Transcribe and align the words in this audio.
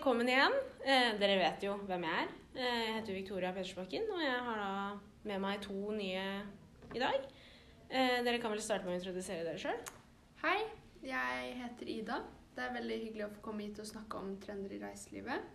velkommen 0.00 0.30
igjen. 0.32 0.54
Eh, 0.80 1.10
dere 1.20 1.34
vet 1.36 1.64
jo 1.66 1.74
hvem 1.84 2.04
jeg 2.06 2.20
er. 2.22 2.28
Eh, 2.54 2.76
jeg 2.86 2.92
heter 2.94 3.16
Victoria 3.18 3.50
Pedersbakken, 3.52 4.06
og 4.08 4.22
jeg 4.24 4.38
har 4.46 4.56
da 4.56 4.68
med 5.28 5.42
meg 5.44 5.58
to 5.60 5.74
nye 5.92 6.22
i 6.96 7.02
dag. 7.02 7.26
Eh, 7.90 8.22
dere 8.24 8.38
kan 8.40 8.48
vel 8.54 8.62
starte 8.64 8.88
med 8.88 8.94
å 8.94 8.96
introdusere 8.96 9.44
dere 9.44 9.60
sjøl? 9.60 9.76
Hei, 10.40 10.56
jeg 11.04 11.50
heter 11.58 11.90
Ida. 11.92 12.16
Det 12.56 12.64
er 12.64 12.72
veldig 12.78 12.96
hyggelig 13.02 13.26
å 13.26 13.30
få 13.34 13.44
komme 13.44 13.66
hit 13.66 13.82
og 13.84 13.90
snakke 13.90 14.22
om 14.22 14.30
trender 14.40 14.72
i 14.72 14.80
reiselivet. 14.80 15.52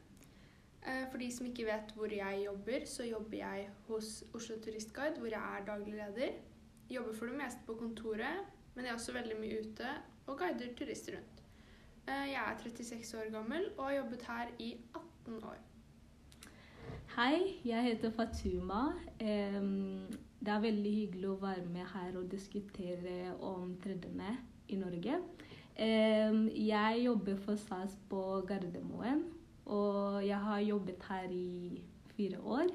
For 0.85 1.17
de 1.17 1.31
som 1.33 1.49
ikke 1.49 1.65
vet 1.65 1.95
hvor 1.97 2.13
jeg 2.13 2.43
jobber, 2.45 2.85
så 2.85 3.07
jobber 3.09 3.39
jeg 3.39 3.63
hos 3.87 4.11
Oslo 4.29 4.59
Turistguide, 4.61 5.17
hvor 5.23 5.33
jeg 5.33 5.41
er 5.41 5.65
daglig 5.65 5.95
leder. 5.97 6.37
Jobber 6.93 7.17
for 7.17 7.33
det 7.33 7.39
meste 7.39 7.65
på 7.65 7.79
kontoret, 7.81 8.45
men 8.75 8.85
jeg 8.85 8.93
er 8.93 8.99
også 8.99 9.17
veldig 9.17 9.39
mye 9.41 9.63
ute 9.65 9.95
og 10.27 10.37
guider 10.37 10.77
turister 10.77 11.17
rundt. 11.17 11.34
Eh, 12.07 12.27
Jeg 12.31 12.41
er 12.47 12.57
36 12.63 13.17
år 13.19 13.31
gammel 13.31 13.63
og 13.77 13.85
har 13.85 13.95
jobbet 13.95 14.21
her 14.27 14.45
i 14.59 14.75
18 15.25 15.43
år. 15.43 15.57
Hei, 17.15 17.37
jeg 17.65 17.83
heter 17.83 18.11
Fatuma. 18.11 18.81
Det 19.19 20.51
er 20.53 20.61
veldig 20.61 20.91
hyggelig 20.95 21.29
å 21.31 21.37
være 21.41 21.65
med 21.65 21.87
her 21.93 22.17
og 22.19 22.27
diskutere 22.31 23.33
om 23.41 23.73
trendene 23.81 24.35
i 24.69 24.77
Norge. 24.77 25.17
Jeg 25.77 27.01
jobber 27.05 27.39
for 27.45 27.55
SAS 27.55 27.97
på 28.09 28.21
Gardermoen, 28.47 29.23
og 29.65 30.21
jeg 30.27 30.37
har 30.39 30.59
jobbet 30.59 31.07
her 31.09 31.29
i 31.31 31.81
fire 32.15 32.39
år. 32.39 32.69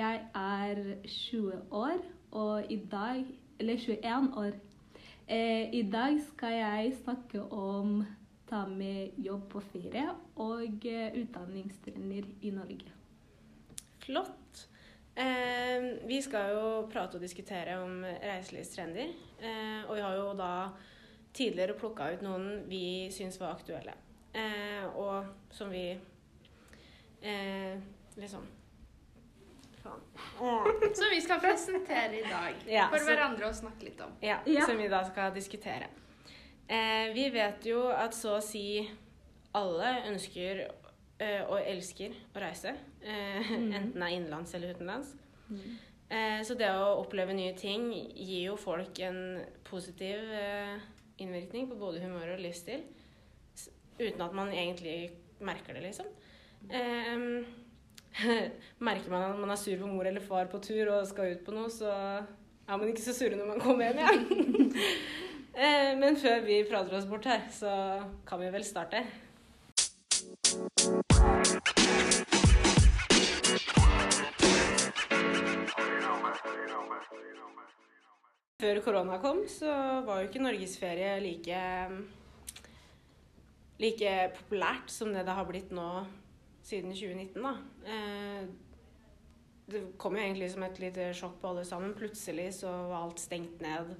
Jeg 0.00 0.26
er 0.34 0.84
20 1.06 1.62
år, 1.70 1.98
og 2.30 2.70
i 2.70 2.76
dag 2.90 3.24
Eller 3.58 3.76
21 3.78 4.36
år. 4.36 4.52
Eh, 5.26 5.74
I 5.74 5.82
dag 5.86 6.18
skal 6.20 6.56
jeg 6.56 6.96
snakke 7.04 7.42
om 7.54 8.02
ta 8.48 8.64
med 8.68 9.18
jobb 9.22 9.46
på 9.52 9.62
ferie 9.72 10.08
og 10.42 10.86
eh, 10.88 11.14
utdanningstrender 11.22 12.26
i 12.42 12.50
Norge. 12.50 12.92
Flott. 14.02 14.68
Eh, 15.14 15.86
vi 16.08 16.18
skal 16.24 16.54
jo 16.56 16.64
prate 16.92 17.16
og 17.18 17.22
diskutere 17.22 17.78
om 17.84 18.02
reiselivstrender. 18.04 19.12
Eh, 19.38 19.84
og 19.86 19.96
vi 19.96 20.02
har 20.02 20.16
jo 20.18 20.32
da 20.36 20.52
tidligere 21.32 21.78
plukka 21.78 22.10
ut 22.12 22.24
noen 22.26 22.64
vi 22.68 23.08
syns 23.14 23.38
var 23.40 23.54
aktuelle. 23.54 23.94
Eh, 24.34 24.84
og 24.96 25.30
som 25.54 25.70
vi 25.70 25.92
liksom 28.18 28.42
Faen. 30.38 30.94
Så 30.94 31.08
vi 31.10 31.20
skal 31.20 31.40
presentere 31.40 32.18
i 32.18 32.22
dag 32.22 32.54
Ja, 32.66 32.88
for 32.88 32.98
så- 32.98 33.10
hverandre 33.10 33.48
å 33.48 33.54
snakke 33.54 33.84
litt 33.84 34.00
om. 34.00 34.12
Ja, 34.20 34.38
Ja. 34.46 34.66
som 34.66 34.76
vi 34.78 34.88
da 34.88 35.02
skal 35.04 35.32
diskutere. 35.34 35.86
Eh, 36.68 37.12
vi 37.14 37.28
vet 37.30 37.64
jo 37.66 37.88
at 37.88 38.12
så 38.14 38.36
å 38.38 38.42
si 38.42 38.88
alle 39.54 40.02
ønsker 40.08 40.70
eh, 41.20 41.42
og 41.46 41.60
elsker 41.60 42.14
å 42.34 42.40
reise. 42.40 42.72
Eh, 43.02 43.42
Mm. 43.52 43.72
Enten 43.74 43.92
det 43.94 44.02
er 44.02 44.16
innenlands 44.16 44.54
eller 44.54 44.74
utenlands. 44.74 45.14
Eh, 46.10 46.40
så 46.42 46.56
det 46.58 46.68
å 46.70 46.98
oppleve 47.04 47.32
nye 47.34 47.52
ting 47.56 47.90
gir 47.92 48.46
jo 48.50 48.56
folk 48.56 48.98
en 49.00 49.44
positiv 49.64 50.18
eh, 50.32 50.78
innvirkning 51.18 51.68
på 51.68 51.78
både 51.78 52.00
humør 52.00 52.34
og 52.34 52.40
livsstil. 52.40 52.82
Uten 54.00 54.20
at 54.20 54.32
man 54.34 54.48
egentlig 54.52 55.10
merker 55.40 55.74
det, 55.74 55.82
liksom. 55.82 56.06
Eh, 56.70 57.44
merker 58.86 59.10
man 59.10 59.24
at 59.30 59.40
man 59.40 59.50
er 59.54 59.60
sur 59.60 59.78
på 59.80 59.88
mor 59.88 60.06
eller 60.08 60.24
far 60.24 60.50
på 60.52 60.60
tur 60.62 60.90
og 60.92 61.06
skal 61.08 61.34
ut 61.34 61.44
på 61.46 61.54
noe, 61.56 61.70
så 61.72 61.90
er 61.92 62.76
man 62.78 62.88
ikke 62.92 63.04
så 63.04 63.14
sur 63.16 63.34
når 63.36 63.52
man 63.54 63.62
kommer 63.62 63.90
hjem 63.90 64.02
igjen. 64.04 64.72
Eh, 65.52 65.90
Men 66.00 66.14
før 66.16 66.38
vi 66.46 66.62
prater 66.64 66.94
oss 66.96 67.04
bort 67.04 67.26
her, 67.28 67.42
så 67.52 67.68
kan 68.24 68.40
vi 68.40 68.46
vel 68.54 68.64
starte. 68.64 69.02
Før 78.62 78.80
korona 78.80 79.18
kom, 79.20 79.42
så 79.44 79.68
var 80.06 80.22
jo 80.22 80.30
ikke 80.30 80.40
norgesferie 80.40 81.18
like 81.20 81.60
like 83.82 84.16
populært 84.38 84.88
som 84.94 85.12
det 85.12 85.26
det 85.26 85.36
har 85.36 85.48
blitt 85.48 85.72
nå 85.74 85.88
siden 86.62 86.92
2019, 86.94 87.42
da. 87.42 87.56
Eh, 87.86 88.46
Det 89.72 89.80
kom 89.96 90.16
jo 90.16 90.20
egentlig 90.22 90.50
som 90.50 90.62
et 90.66 90.78
lite 90.82 91.12
sjokk 91.14 91.36
på 91.40 91.48
alle 91.48 91.64
sammen. 91.64 91.94
Plutselig 91.94 92.48
så 92.58 92.68
var 92.90 93.04
alt 93.06 93.18
stengt 93.22 93.60
ned 93.62 93.94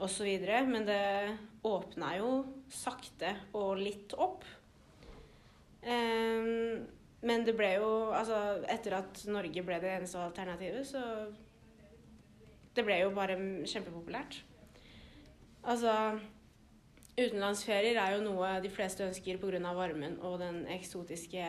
osv. 0.00 0.26
Men 0.66 0.86
det 0.88 1.38
åpna 1.62 2.16
jo 2.18 2.30
sakte 2.72 3.36
og 3.54 3.76
litt 3.78 4.14
opp. 4.18 4.42
Eh, 5.82 6.80
Men 7.24 7.44
det 7.44 7.54
ble 7.56 7.74
jo 7.76 8.10
Altså, 8.12 8.64
etter 8.68 8.92
at 8.98 9.22
Norge 9.26 9.62
ble 9.64 9.78
det 9.80 9.92
eneste 9.98 10.18
alternativet, 10.18 10.84
så 10.86 11.32
Det 12.74 12.84
ble 12.84 12.98
jo 13.00 13.10
bare 13.14 13.36
kjempepopulært. 13.64 14.40
Altså 15.64 16.18
Utenlandsferier 17.14 17.94
er 17.94 18.16
jo 18.16 18.22
noe 18.24 18.56
de 18.62 18.70
fleste 18.74 19.04
ønsker 19.06 19.38
pga. 19.38 19.72
varmen 19.76 20.16
og 20.26 20.40
den 20.40 20.64
eksotiske 20.66 21.42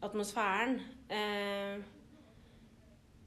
atmosfæren. 0.00 0.78
Eh, 1.12 1.82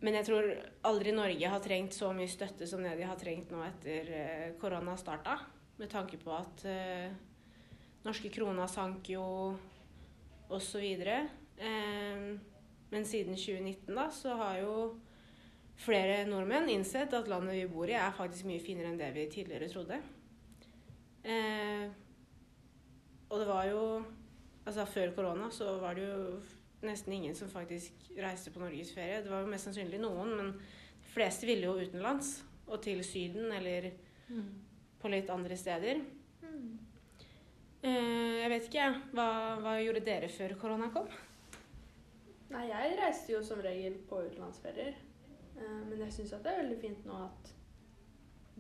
men 0.02 0.18
jeg 0.18 0.26
tror 0.26 0.50
aldri 0.90 1.14
Norge 1.14 1.52
har 1.54 1.62
trengt 1.62 1.94
så 1.94 2.10
mye 2.18 2.28
støtte 2.28 2.66
som 2.68 2.82
det 2.82 2.96
de 2.98 3.06
har 3.06 3.20
trengt 3.20 3.54
nå 3.54 3.62
etter 3.62 4.10
eh, 4.10 4.48
korona 4.58 4.98
starta. 4.98 5.38
Med 5.78 5.90
tanke 5.90 6.18
på 6.18 6.34
at 6.34 6.66
eh, 6.66 7.14
norske 8.04 8.34
krona 8.34 8.66
sank 8.68 9.14
jo 9.14 9.54
osv. 10.50 11.06
Men 12.94 13.06
siden 13.06 13.38
2019 13.38 13.94
da, 13.94 14.10
så 14.10 14.34
har 14.42 14.58
jo 14.64 14.74
flere 15.78 16.26
nordmenn 16.26 16.70
innsett 16.74 17.14
at 17.14 17.30
landet 17.30 17.62
vi 17.62 17.70
bor 17.70 17.90
i 17.90 17.96
er 17.98 18.18
faktisk 18.18 18.50
mye 18.50 18.62
finere 18.62 18.90
enn 18.90 19.00
det 19.00 19.14
vi 19.14 19.30
tidligere 19.30 19.70
trodde. 19.70 20.02
Eh, 21.24 21.88
og 23.30 23.40
det 23.40 23.48
var 23.48 23.66
jo 23.70 23.84
Altså 24.64 24.86
før 24.88 25.10
korona 25.12 25.50
så 25.52 25.74
var 25.82 25.98
det 25.98 26.06
jo 26.08 26.40
nesten 26.88 27.14
ingen 27.18 27.34
som 27.36 27.50
faktisk 27.52 28.06
reiste 28.16 28.52
på 28.52 28.62
norgesferie. 28.62 29.18
Det 29.24 29.32
var 29.32 29.42
jo 29.44 29.50
mest 29.52 29.68
sannsynlig 29.68 30.00
noen, 30.00 30.30
men 30.40 30.52
de 30.54 31.10
fleste 31.12 31.48
ville 31.50 31.68
jo 31.68 31.74
utenlands. 31.82 32.38
Og 32.72 32.80
til 32.86 33.02
Syden 33.04 33.52
eller 33.52 33.90
på 35.04 35.12
litt 35.12 35.28
andre 35.30 35.58
steder. 35.60 36.00
Eh, 37.84 38.40
jeg 38.40 38.50
vet 38.54 38.70
ikke, 38.70 38.86
jeg. 38.86 39.02
Hva, 39.12 39.28
hva 39.60 39.74
gjorde 39.84 40.06
dere 40.08 40.30
før 40.32 40.56
korona 40.62 40.88
kom? 40.96 41.10
Nei, 42.54 42.68
jeg 42.70 42.96
reiste 43.02 43.34
jo 43.36 43.42
som 43.44 43.60
regel 43.66 43.98
på 44.08 44.22
utenlandsferier. 44.30 44.96
Eh, 45.58 45.82
Men 45.90 46.06
jeg 46.06 46.16
syns 46.16 46.32
det 46.38 46.54
er 46.54 46.62
veldig 46.64 46.80
fint 46.80 47.04
nå 47.10 47.20
at 47.26 47.52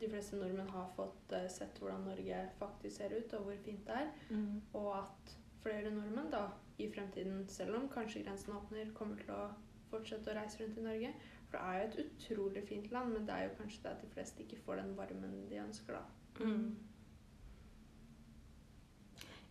de 0.02 0.09
fleste 0.09 0.38
nordmenn 0.40 0.70
har 0.74 0.90
fått 0.98 1.31
eh, 1.38 1.48
sett 1.52 1.80
hvordan 1.81 2.08
Norge 2.08 2.40
faktisk 2.59 2.98
ser 2.98 3.14
ut, 3.18 3.34
og 3.38 3.48
hvor 3.48 3.59
fint 3.66 3.86
det 3.88 4.00
er. 4.00 4.09
Mm. 4.30 4.62
Og 4.74 4.90
at 4.98 5.36
flere 5.64 5.92
nordmenn 5.94 6.31
da 6.34 6.48
i 6.81 6.90
fremtiden, 6.92 7.46
selv 7.50 7.78
om 7.78 7.90
kanskje 7.92 8.24
grensen 8.24 8.56
åpner, 8.58 8.92
kommer 8.98 9.22
til 9.22 9.36
å 9.36 9.44
fortsette 9.92 10.32
å 10.32 10.38
reise 10.38 10.64
rundt 10.64 10.80
i 10.82 10.88
Norge. 10.88 11.14
For 11.50 11.58
det 11.58 11.66
er 11.68 11.78
jo 11.78 11.86
et 11.86 12.00
utrolig 12.06 12.64
fint 12.68 12.90
land, 12.92 13.14
men 13.14 13.28
det 13.28 13.36
er 13.36 13.48
jo 13.48 13.58
kanskje 13.59 13.84
det 13.84 13.94
at 13.94 14.02
de 14.02 14.09
fleste 14.16 14.44
ikke 14.44 14.62
får 14.66 14.82
den 14.82 14.98
varmen 14.98 15.38
de 15.52 15.62
ønsker, 15.62 16.00
da. 16.00 16.03
Mm. 16.42 16.74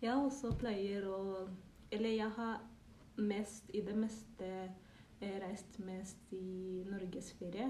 Jeg 0.03 0.19
også 0.19 0.51
pleier 0.59 1.05
å 1.07 1.49
Eller 1.93 2.17
jeg 2.17 2.31
har 2.35 2.63
mest, 3.17 3.69
i 3.77 3.83
det 3.85 3.95
meste 3.95 4.47
eh, 5.21 5.35
reist 5.43 5.79
mest 5.85 6.33
i 6.33 6.83
norgesferie. 6.89 7.69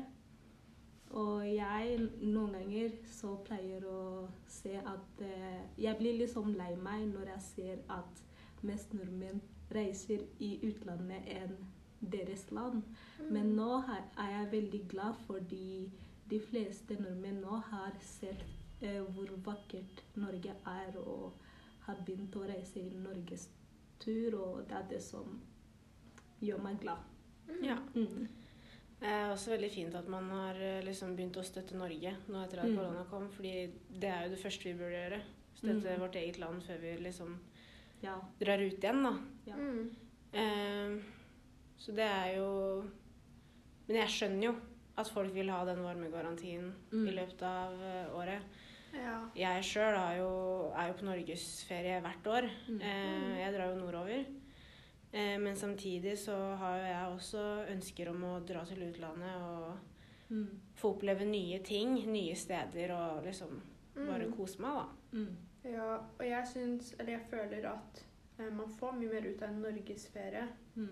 Og 1.13 1.45
jeg 1.45 1.99
noen 2.23 2.55
ganger 2.57 2.95
så 3.13 3.35
pleier 3.45 3.85
å 3.85 4.29
se 4.49 4.79
at 4.81 5.21
eh, 5.21 5.61
Jeg 5.77 5.99
blir 5.99 6.17
liksom 6.23 6.55
lei 6.57 6.73
meg 6.81 7.11
når 7.11 7.35
jeg 7.35 7.47
ser 7.49 7.83
at 7.93 8.23
mest 8.65 8.95
nordmenn 8.97 9.43
reiser 9.73 10.25
i 10.41 10.55
utlandet 10.65 11.29
enn 11.35 11.57
deres 12.01 12.47
land. 12.51 12.83
Men 13.31 13.53
nå 13.57 13.83
er 13.91 14.31
jeg 14.33 14.53
veldig 14.57 14.83
glad 14.89 15.21
fordi 15.27 15.91
de 16.31 16.41
fleste 16.41 16.97
nordmenn 17.01 17.43
nå 17.45 17.61
har 17.69 17.97
sett 18.01 18.45
eh, 18.81 19.03
hvor 19.15 19.31
vakkert 19.45 20.05
Norge 20.17 20.55
er 20.67 20.99
og 21.03 21.33
har 21.87 21.99
begynt 22.07 22.37
å 22.39 22.47
reise 22.47 22.81
i 22.81 22.99
Norges 22.99 23.49
tur, 24.03 24.39
og 24.39 24.63
det 24.69 24.79
er 24.79 24.87
det 24.91 25.03
som 25.03 25.41
gjør 26.43 26.63
meg 26.63 26.81
glad. 26.83 27.03
Ja. 27.63 27.77
Mm. 27.95 28.29
Det 29.03 29.11
er 29.11 29.33
også 29.33 29.51
veldig 29.57 29.71
fint 29.75 29.95
at 29.99 30.07
man 30.09 30.29
har 30.31 30.55
eh, 30.63 30.83
liksom 30.87 31.17
begynt 31.19 31.35
å 31.41 31.43
støtte 31.43 31.75
Norge 31.75 32.13
nå 32.31 32.43
etter 32.45 32.61
at 32.63 32.69
Mm. 32.71 32.77
korona 32.79 33.05
kom, 33.11 33.29
fordi 33.35 33.71
det 33.99 34.09
er 34.09 34.25
jo 34.29 34.31
det 34.37 34.39
første 34.43 34.65
vi 34.69 34.75
burde 34.79 35.01
gjøre. 35.01 35.21
Støtte 35.59 35.91
Mm. 35.97 36.01
vårt 36.01 36.15
eget 36.21 36.39
land 36.39 36.63
før 36.63 36.79
vi 36.81 36.97
liksom 37.03 37.39
Ja. 38.03 38.15
drar 38.41 38.59
ut 38.63 38.79
igjen, 38.81 39.03
da. 39.03 39.13
Ja. 39.47 39.55
Mm. 39.57 39.91
Eh, 40.33 41.03
så 41.79 41.95
det 41.95 42.07
er 42.09 42.37
jo 42.37 42.85
Men 43.89 43.97
jeg 43.97 44.09
skjønner 44.09 44.43
jo 44.45 44.55
at 44.97 45.09
folk 45.09 45.33
vil 45.35 45.51
ha 45.51 45.65
den 45.65 45.83
varmegarantien 45.83 46.73
Mm. 46.93 47.09
i 47.09 47.13
løpet 47.13 47.43
av 47.43 47.73
eh, 47.83 48.07
året. 48.15 48.43
Ja. 48.95 49.29
Jeg 49.35 49.63
sjøl 49.65 49.97
er 49.99 50.19
jo 50.19 50.73
på 50.95 51.03
norgesferie 51.05 52.01
hvert 52.01 52.23
år. 52.27 52.49
Mm. 52.69 52.81
Eh, 52.81 53.39
jeg 53.43 53.55
drar 53.55 53.75
jo 53.75 53.81
nordover. 53.81 54.25
Eh, 55.13 55.39
men 55.41 55.57
samtidig 55.57 56.19
så 56.19 56.35
har 56.57 56.77
jo 56.79 56.85
jeg 56.85 57.17
også 57.17 57.43
ønsker 57.75 58.09
om 58.11 58.23
å 58.25 58.47
dra 58.49 58.65
til 58.65 58.83
utlandet 58.91 59.37
og 59.43 59.79
Mm. 60.33 60.49
få 60.77 60.95
oppleve 60.95 61.25
nye 61.29 61.59
ting, 61.63 61.95
nye 62.13 62.35
steder 62.35 62.91
og 62.97 63.25
liksom 63.25 63.61
bare 63.95 64.25
Mm. 64.27 64.33
kose 64.37 64.59
meg, 64.63 64.71
da. 64.73 64.87
Mm. 65.13 65.37
ja. 65.65 65.97
Og 66.19 66.25
jeg 66.27 66.47
syns, 66.47 66.95
eller 66.99 67.13
jeg 67.13 67.27
føler 67.31 67.67
at 67.69 68.05
eh, 68.39 68.51
man 68.51 68.69
får 68.69 68.93
mye 68.93 69.13
mer 69.13 69.27
ut 69.35 69.43
av 69.43 69.49
en 69.51 69.61
norgesferie 69.63 70.49
Mm. 70.77 70.89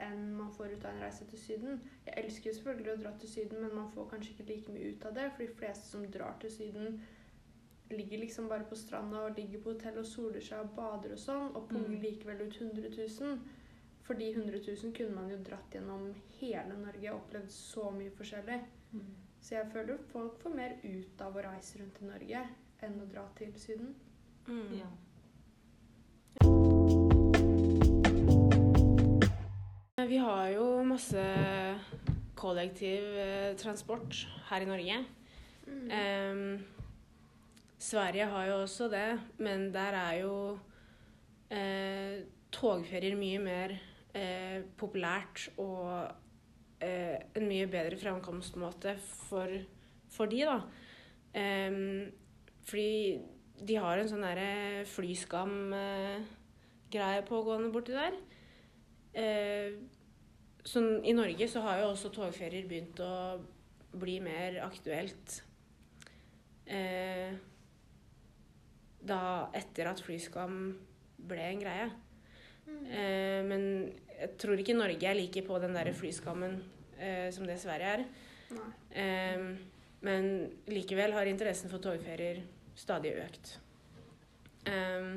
enn 0.00 0.34
man 0.34 0.50
får 0.52 0.72
ut 0.72 0.84
av 0.84 0.94
en 0.94 1.00
reise 1.02 1.24
til 1.30 1.38
Syden. 1.38 1.80
Jeg 2.06 2.14
elsker 2.24 2.50
jo 2.50 2.54
selvfølgelig 2.58 2.92
å 2.98 3.02
dra 3.02 3.10
til 3.18 3.28
Syden, 3.28 3.60
men 3.62 3.74
man 3.74 3.90
får 3.92 4.10
kanskje 4.10 4.30
ikke 4.34 4.48
like 4.48 4.72
mye 4.72 4.90
ut 4.96 5.04
av 5.06 5.14
det. 5.14 5.30
For 5.32 5.46
de 5.46 5.54
fleste 5.54 5.84
som 5.86 6.02
drar 6.10 6.34
til 6.40 6.50
Syden, 6.50 7.00
ligger 7.96 8.18
liksom 8.18 8.48
bare 8.48 8.64
på 8.68 8.76
stranda 8.76 9.24
og 9.26 9.36
ligger 9.38 9.60
på 9.62 9.72
hotell 9.74 9.98
og 9.98 10.06
soler 10.06 10.40
seg 10.40 10.60
og 10.64 10.70
bader 10.76 11.12
og 11.12 11.18
sånn, 11.18 11.50
og 11.56 11.68
punger 11.68 11.88
Mm. 11.96 12.00
likevel 12.02 12.40
ut 12.46 12.56
100 12.60 12.88
000. 13.20 13.38
For 14.02 14.14
de 14.18 14.30
100 14.34 14.58
000 14.66 14.92
kunne 14.96 15.14
man 15.14 15.30
jo 15.30 15.36
dratt 15.46 15.70
gjennom 15.76 16.08
hele 16.40 16.74
Norge 16.78 17.12
og 17.12 17.20
opplevd 17.20 17.50
så 17.50 17.90
mye 17.94 18.10
forskjellig. 18.10 18.60
Mm. 18.92 19.14
Så 19.40 19.54
jeg 19.54 19.70
føler 19.72 19.98
folk 20.12 20.40
får 20.42 20.54
mer 20.54 20.74
ut 20.84 21.20
av 21.20 21.36
å 21.36 21.42
reise 21.46 21.78
rundt 21.78 22.00
i 22.02 22.04
Norge 22.04 22.42
enn 22.82 23.00
å 23.00 23.06
dra 23.12 23.24
til 23.38 23.52
Syden. 23.56 23.94
Mm. 24.48 24.74
Ja. 24.80 24.90
Vi 30.06 30.16
har 30.18 30.48
jo 30.52 30.82
masse 30.84 31.22
kollektiv 32.36 33.04
eh, 33.22 33.54
transport 33.56 34.26
her 34.50 34.60
i 34.64 34.68
Norge. 34.68 34.98
Mm. 35.66 35.90
Em, 35.90 36.64
Sverige 37.82 38.28
har 38.30 38.46
jo 38.46 38.60
også 38.62 38.86
det, 38.92 39.08
men 39.42 39.72
der 39.74 39.96
er 39.98 40.14
jo 40.20 40.34
eh, 41.50 42.22
togferier 42.54 43.16
mye 43.18 43.40
mer 43.42 43.74
eh, 44.14 44.62
populært 44.78 45.48
og 45.58 46.06
eh, 46.78 47.18
en 47.34 47.48
mye 47.48 47.66
bedre 47.72 47.98
framkomstmåte 47.98 48.94
for, 49.02 49.50
for 50.14 50.30
de, 50.30 50.46
da. 50.46 50.62
Fordi 52.68 53.18
de 53.66 53.74
har 53.80 53.98
en 53.98 54.10
sånn 54.10 54.24
derre 54.24 54.84
flyskam-greie 54.90 57.22
pågående 57.28 57.70
borti 57.74 57.92
der. 57.96 58.14
Eh, 59.12 59.68
sånn, 60.64 61.04
I 61.04 61.12
Norge 61.16 61.48
så 61.50 61.60
har 61.66 61.76
jo 61.82 61.90
også 61.92 62.08
togferier 62.14 62.66
begynt 62.68 63.00
å 63.04 63.14
bli 63.92 64.20
mer 64.24 64.60
aktuelt. 64.64 65.42
Eh, 66.66 67.32
da 69.02 69.50
etter 69.56 69.90
at 69.90 70.02
flyskam 70.02 70.56
ble 71.22 71.42
en 71.48 71.62
greie. 71.62 71.88
Mm. 72.66 72.84
Eh, 72.86 73.40
men 73.48 73.64
jeg 74.14 74.36
tror 74.40 74.60
ikke 74.60 74.76
Norge 74.78 75.08
er 75.08 75.18
like 75.18 75.42
på 75.46 75.58
den 75.62 75.74
der 75.74 75.90
flyskammen 75.96 76.60
eh, 76.98 77.28
som 77.34 77.46
det 77.48 77.58
Sverige 77.62 77.96
er. 77.98 78.04
Nei. 78.52 78.70
Eh, 79.02 79.46
men 80.02 80.30
likevel 80.70 81.14
har 81.14 81.30
interessen 81.30 81.70
for 81.70 81.82
togferier 81.82 82.42
stadig 82.78 83.14
økt. 83.22 83.56
Eh, 84.66 85.12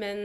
men 0.00 0.22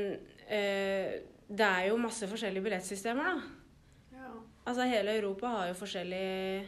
eh, 0.47 1.19
det 1.47 1.68
er 1.68 1.88
jo 1.89 2.00
masse 2.00 2.27
forskjellige 2.27 2.63
billettsystemer, 2.63 3.23
da. 3.23 4.18
Ja. 4.18 4.31
Altså 4.68 4.88
hele 4.88 5.15
Europa 5.19 5.51
har 5.53 5.69
jo 5.69 5.80
forskjellige, 5.80 6.65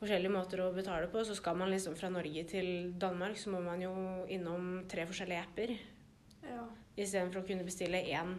forskjellige 0.00 0.32
måter 0.32 0.62
å 0.64 0.70
betale 0.74 1.08
på. 1.12 1.24
Så 1.24 1.36
skal 1.38 1.58
man 1.60 1.70
liksom 1.72 1.96
fra 1.98 2.10
Norge 2.12 2.44
til 2.48 2.92
Danmark, 3.00 3.38
så 3.38 3.52
må 3.52 3.60
man 3.64 3.82
jo 3.84 3.92
innom 4.32 4.86
tre 4.88 5.06
forskjellige 5.08 5.44
apper. 5.48 5.76
ja. 6.48 6.68
Istedenfor 7.00 7.40
å 7.40 7.46
kunne 7.46 7.64
bestille 7.64 8.02
én, 8.12 8.34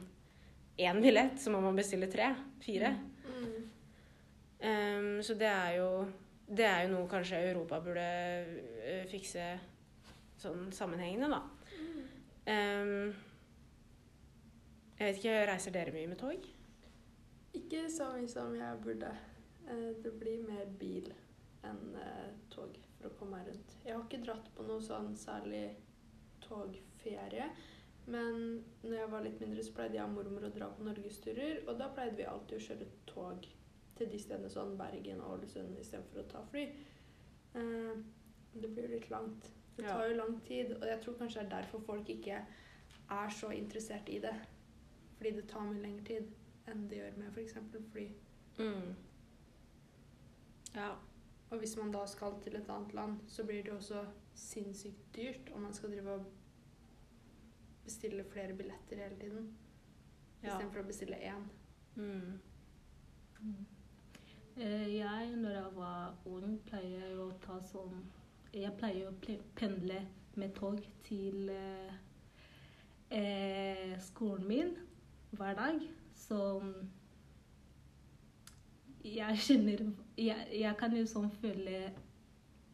én 0.78 1.00
billett, 1.02 1.40
så 1.42 1.50
må 1.50 1.62
man 1.64 1.76
bestille 1.76 2.10
tre. 2.12 2.28
Fire. 2.62 2.92
Mm. 3.26 3.70
Ehm, 4.60 5.24
så 5.24 5.34
det 5.34 5.48
er 5.48 5.78
jo 5.80 5.88
det 6.52 6.66
er 6.68 6.84
jo 6.84 6.92
noe 6.92 7.08
kanskje 7.10 7.40
Europa 7.48 7.80
burde 7.80 8.04
eh, 8.84 9.06
fikse 9.10 9.46
sånn 10.42 10.68
sammenhengende, 10.76 11.30
da. 11.32 11.42
Mm. 11.80 12.02
Um, 12.52 13.14
jeg 15.00 15.08
vet 15.08 15.22
ikke, 15.22 15.38
reiser 15.48 15.74
dere 15.74 15.96
mye 15.96 16.12
med 16.12 16.20
tog? 16.20 16.48
Ikke 17.58 17.86
så 17.90 18.12
mye 18.18 18.28
som 18.30 18.54
jeg 18.58 18.82
burde. 18.84 19.12
Eh, 19.68 19.92
Det 20.04 20.12
blir 20.20 20.44
mer 20.44 20.68
bil 20.80 21.08
enn 21.68 21.96
eh, 22.02 22.32
tog 22.54 22.78
for 22.98 23.10
å 23.10 23.16
komme 23.20 23.38
meg 23.40 23.48
rundt. 23.52 23.76
Jeg 23.86 23.96
har 23.96 24.04
ikke 24.06 24.24
dratt 24.26 24.50
på 24.56 24.66
noe 24.68 24.82
sånn 24.86 25.14
særlig 25.18 25.66
togferie. 26.46 27.50
Men 28.12 28.64
når 28.84 28.96
jeg 28.98 29.12
var 29.12 29.26
litt 29.26 29.42
mindre, 29.44 29.64
så 29.64 29.74
pleide 29.78 30.00
jeg 30.00 30.06
og 30.08 30.16
mormor 30.16 30.48
å 30.48 30.54
dra 30.54 30.70
på 30.74 30.86
norgesturer. 30.88 31.62
Og 31.68 31.78
da 31.80 31.92
pleide 31.94 32.18
vi 32.18 32.26
alltid 32.28 32.58
å 32.58 32.66
kjøre 32.68 32.88
tog 33.10 33.46
til 33.98 34.10
de 34.10 34.20
stedene 34.20 34.50
sånn 34.50 34.74
Bergen 34.80 35.22
og 35.22 35.36
Ålesund 35.38 35.78
istedenfor 35.80 36.24
å 36.24 36.30
ta 36.32 36.42
fly. 36.52 36.66
Eh, 37.56 38.02
Det 38.54 38.68
blir 38.68 38.84
jo 38.90 38.96
litt 38.98 39.10
langt. 39.14 39.46
Det 39.78 39.86
tar 39.88 40.10
jo 40.10 40.16
lang 40.18 40.34
tid, 40.44 40.74
og 40.76 40.84
jeg 40.84 41.00
tror 41.02 41.14
kanskje 41.22 41.40
det 41.40 41.46
er 41.46 41.62
derfor 41.62 41.80
folk 41.86 42.10
ikke 42.10 42.42
er 43.12 43.30
så 43.32 43.52
interessert 43.56 44.10
i 44.10 44.18
det. 44.20 44.34
Fordi 45.18 45.32
det 45.38 45.46
tar 45.48 45.64
mye 45.64 45.82
lengre 45.86 46.04
tid 46.06 46.28
enn 46.68 46.88
det 46.90 46.98
gjør 47.00 47.16
med 47.18 47.32
f.eks. 47.32 47.56
fly. 47.94 48.04
Mm. 48.60 48.92
Ja. 50.76 50.90
Og 51.52 51.58
hvis 51.60 51.76
man 51.78 51.92
da 51.92 52.06
skal 52.08 52.38
til 52.44 52.56
et 52.56 52.70
annet 52.70 52.94
land, 52.94 53.18
så 53.28 53.44
blir 53.44 53.64
det 53.64 53.74
også 53.74 54.06
sinnssykt 54.36 55.16
dyrt 55.16 55.52
om 55.56 55.62
man 55.62 55.74
skal 55.74 55.92
drive 55.92 56.14
og 56.14 56.26
bestille 57.84 58.24
flere 58.24 58.54
billetter 58.58 59.04
hele 59.04 59.20
tiden. 59.20 59.52
Ja. 60.44 60.48
Istedenfor 60.48 60.80
å 60.80 60.88
bestille 60.88 61.20
én. 61.20 61.44
Mm. 61.96 62.40
Mm. 63.42 63.66
Eh, 64.58 64.96
Jeg, 64.96 65.36
når 65.36 65.50
jeg 65.50 65.76
var 65.76 66.16
ung, 66.26 66.56
pleier 66.66 67.04
jeg 67.06 67.20
å 67.20 67.32
ta 67.44 67.60
sånn 67.72 68.02
Jeg 68.54 68.72
pleier 68.80 69.10
å 69.10 69.38
pendle 69.56 70.00
med 70.36 70.56
tog 70.56 70.80
til 71.04 71.50
eh, 71.52 71.94
eh, 73.12 74.00
skolen 74.00 74.48
min 74.48 74.74
hver 75.32 75.56
dag. 75.56 75.84
Så 76.16 76.40
jeg 79.04 79.38
kjenner 79.48 79.86
Jeg, 80.22 80.48
jeg 80.62 80.78
kan 80.78 80.94
sånn 81.10 81.30
føle 81.42 81.78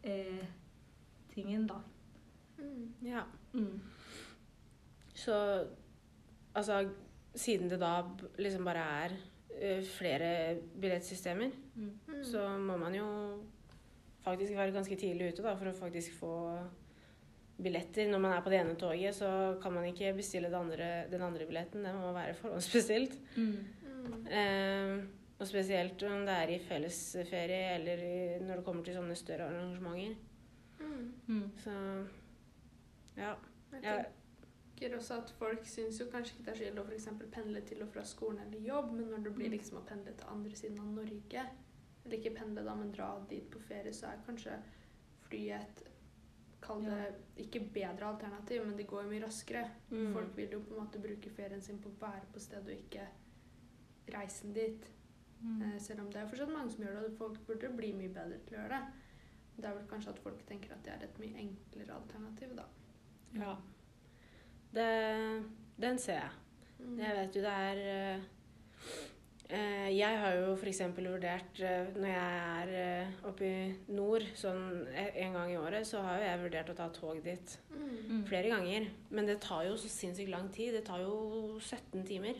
eh, 0.03 0.45
tingen, 1.33 1.67
da. 1.69 1.77
ja. 3.05 3.23
Mm. 3.53 3.79
Så 5.17 5.33
altså 6.57 6.81
Siden 7.37 7.69
det 7.69 7.77
da 7.81 7.91
liksom 8.41 8.65
bare 8.65 8.81
er 9.05 9.13
eh, 9.61 9.83
flere 9.85 10.29
billettsystemer, 10.81 11.51
Mm. 11.77 11.91
Mm. 12.07 12.23
så 12.25 12.41
må 12.57 12.73
man 12.81 12.95
jo 12.97 13.05
faktisk 14.25 14.55
være 14.57 14.73
ganske 14.73 14.95
tidlig 14.97 15.27
ute 15.35 15.43
da, 15.45 15.51
for 15.59 15.69
å 15.69 15.75
faktisk 15.77 16.15
få 16.17 16.31
billetter. 17.61 18.09
Når 18.09 18.19
man 18.23 18.33
er 18.33 18.41
på 18.41 18.49
det 18.49 18.57
ene 18.63 18.73
toget, 18.81 19.13
så 19.15 19.29
kan 19.61 19.75
man 19.75 19.85
ikke 19.85 20.15
bestille 20.17 20.49
det 20.49 20.57
andre, 20.57 20.87
den 21.11 21.21
andre 21.21 21.45
billetten. 21.45 21.85
Den 21.85 21.99
må 22.01 22.09
være 22.15 22.33
forhåndsbestilt. 22.41 23.13
Mm. 23.37 23.53
Mm. 23.85 24.17
Og 25.37 25.47
spesielt 25.47 26.03
om 26.03 26.23
det 26.25 26.33
er 26.33 26.51
i 26.55 26.59
fellesferie 26.65 27.73
eller 27.75 28.03
i, 28.03 28.15
når 28.41 28.55
det 28.55 28.65
kommer 28.65 28.85
til 28.85 28.97
sånne 28.97 29.15
større 29.15 29.49
arrangementer. 29.51 30.15
Mm. 31.27 31.51
Så 31.61 31.73
ja. 33.17 33.35
Jeg 33.71 33.83
ja. 33.83 33.97
tenker 34.77 34.97
også 34.97 35.19
at 35.21 35.33
folk 35.37 35.65
syns 35.65 35.99
jo 36.01 36.07
kanskje 36.11 36.35
ikke 36.35 36.45
det 36.45 36.53
er 36.53 36.59
så 36.61 36.67
ille 36.71 36.81
å 36.81 36.87
for 36.87 36.95
eksempel 36.97 37.29
pendle 37.33 37.61
til 37.67 37.83
og 37.85 37.91
fra 37.93 38.05
skolen 38.05 38.41
eller 38.45 38.65
jobb, 38.65 38.91
men 38.93 39.11
når 39.13 39.23
det 39.27 39.35
blir 39.35 39.49
Mm. 39.49 39.57
liksom 39.57 39.77
å 39.77 39.85
pendle 39.85 40.13
til 40.13 40.33
andre 40.33 40.55
siden 40.55 40.79
av 40.79 40.85
Norge, 40.85 41.45
eller 42.05 42.17
ikke 42.17 42.35
pendle 42.39 42.63
da, 42.63 42.75
men 42.75 42.91
dra 42.91 43.11
dit 43.29 43.49
på 43.51 43.59
ferie, 43.59 43.93
så 43.93 44.07
er 44.07 44.25
kanskje 44.25 44.57
flyet 45.29 45.61
et 45.61 45.83
Kall 46.61 46.81
det 46.83 47.15
ikke 47.37 47.59
bedre 47.73 48.07
alternativ, 48.07 48.63
men 48.65 48.77
det 48.77 48.87
går 48.87 49.03
jo 49.03 49.09
mye 49.09 49.21
raskere. 49.23 49.61
Mm. 49.91 50.13
Folk 50.13 50.37
vil 50.37 50.51
jo 50.51 50.59
på 50.65 50.73
en 50.73 50.79
måte 50.81 50.99
bruke 50.99 51.29
ferien 51.29 51.61
sin 51.61 51.77
på 51.79 51.89
å 51.89 51.99
være 52.01 52.25
på 52.33 52.39
stedet 52.39 52.65
og 52.65 52.73
ikke 52.73 53.03
reisen 54.15 54.53
dit. 54.55 54.87
Mm. 55.41 55.61
Eh, 55.61 55.75
selv 55.79 56.01
om 56.01 56.11
det 56.11 56.21
er 56.21 56.27
fortsatt 56.31 56.49
mange 56.53 56.71
som 56.73 56.83
gjør 56.83 56.95
det, 56.99 57.03
og 57.11 57.17
folk 57.17 57.39
burde 57.47 57.69
bli 57.77 57.91
mye 57.93 58.09
bedre 58.13 58.39
til 58.47 58.57
å 58.57 58.61
gjøre 58.61 58.77
det. 58.77 59.03
Det 59.57 59.65
er 59.65 59.73
vel 59.77 59.87
kanskje 59.89 60.11
at 60.13 60.19
folk 60.21 60.41
tenker 60.45 60.73
at 60.75 60.83
det 60.85 60.93
er 60.93 61.03
et 61.07 61.19
mye 61.21 61.43
enklere 61.43 61.95
alternativ, 61.97 62.55
da. 62.57 62.65
ja. 63.41 63.55
Det, 64.73 64.87
den 65.81 65.97
ser 65.97 66.19
jeg. 66.19 66.33
Mm. 66.79 66.97
Jeg 66.99 67.15
vet 67.17 67.35
jo 67.37 67.41
det 67.41 67.53
er 67.53 67.79
eh, 67.89 68.19
eh, 69.49 69.87
Jeg 69.97 70.19
har 70.21 70.35
jo 70.37 70.51
f.eks. 70.59 70.81
vurdert 70.97 71.61
eh, 71.65 71.87
når 71.95 72.11
jeg 72.11 72.73
er 72.75 73.15
oppe 73.25 73.47
i 73.47 73.93
nord 73.95 74.25
sånn 74.37 74.83
en 74.93 75.33
gang 75.39 75.53
i 75.53 75.57
året, 75.57 75.87
så 75.89 76.03
har 76.05 76.19
jo 76.19 76.27
jeg 76.27 76.41
vurdert 76.43 76.69
å 76.73 76.77
ta 76.77 76.89
tog 76.93 77.23
dit 77.25 77.57
Mm. 77.77 77.87
Mm. 78.09 78.21
flere 78.27 78.49
ganger. 78.51 78.85
Men 79.09 79.25
det 79.27 79.39
tar 79.41 79.63
jo 79.67 79.73
så 79.77 79.89
sinnssykt 79.89 80.29
lang 80.31 80.47
tid. 80.53 80.73
Det 80.73 80.83
tar 80.87 81.01
jo 81.01 81.57
17 81.59 82.03
timer. 82.07 82.37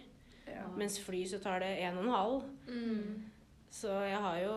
Ja. 0.58 0.68
Mens 0.78 0.98
fly 1.04 1.22
så 1.30 1.40
tar 1.44 1.62
det 1.64 1.74
1 1.86 2.00
12. 2.04 2.44
Mm. 2.68 3.24
Så 3.70 3.92
jeg 4.08 4.22
har 4.24 4.38
jo 4.42 4.54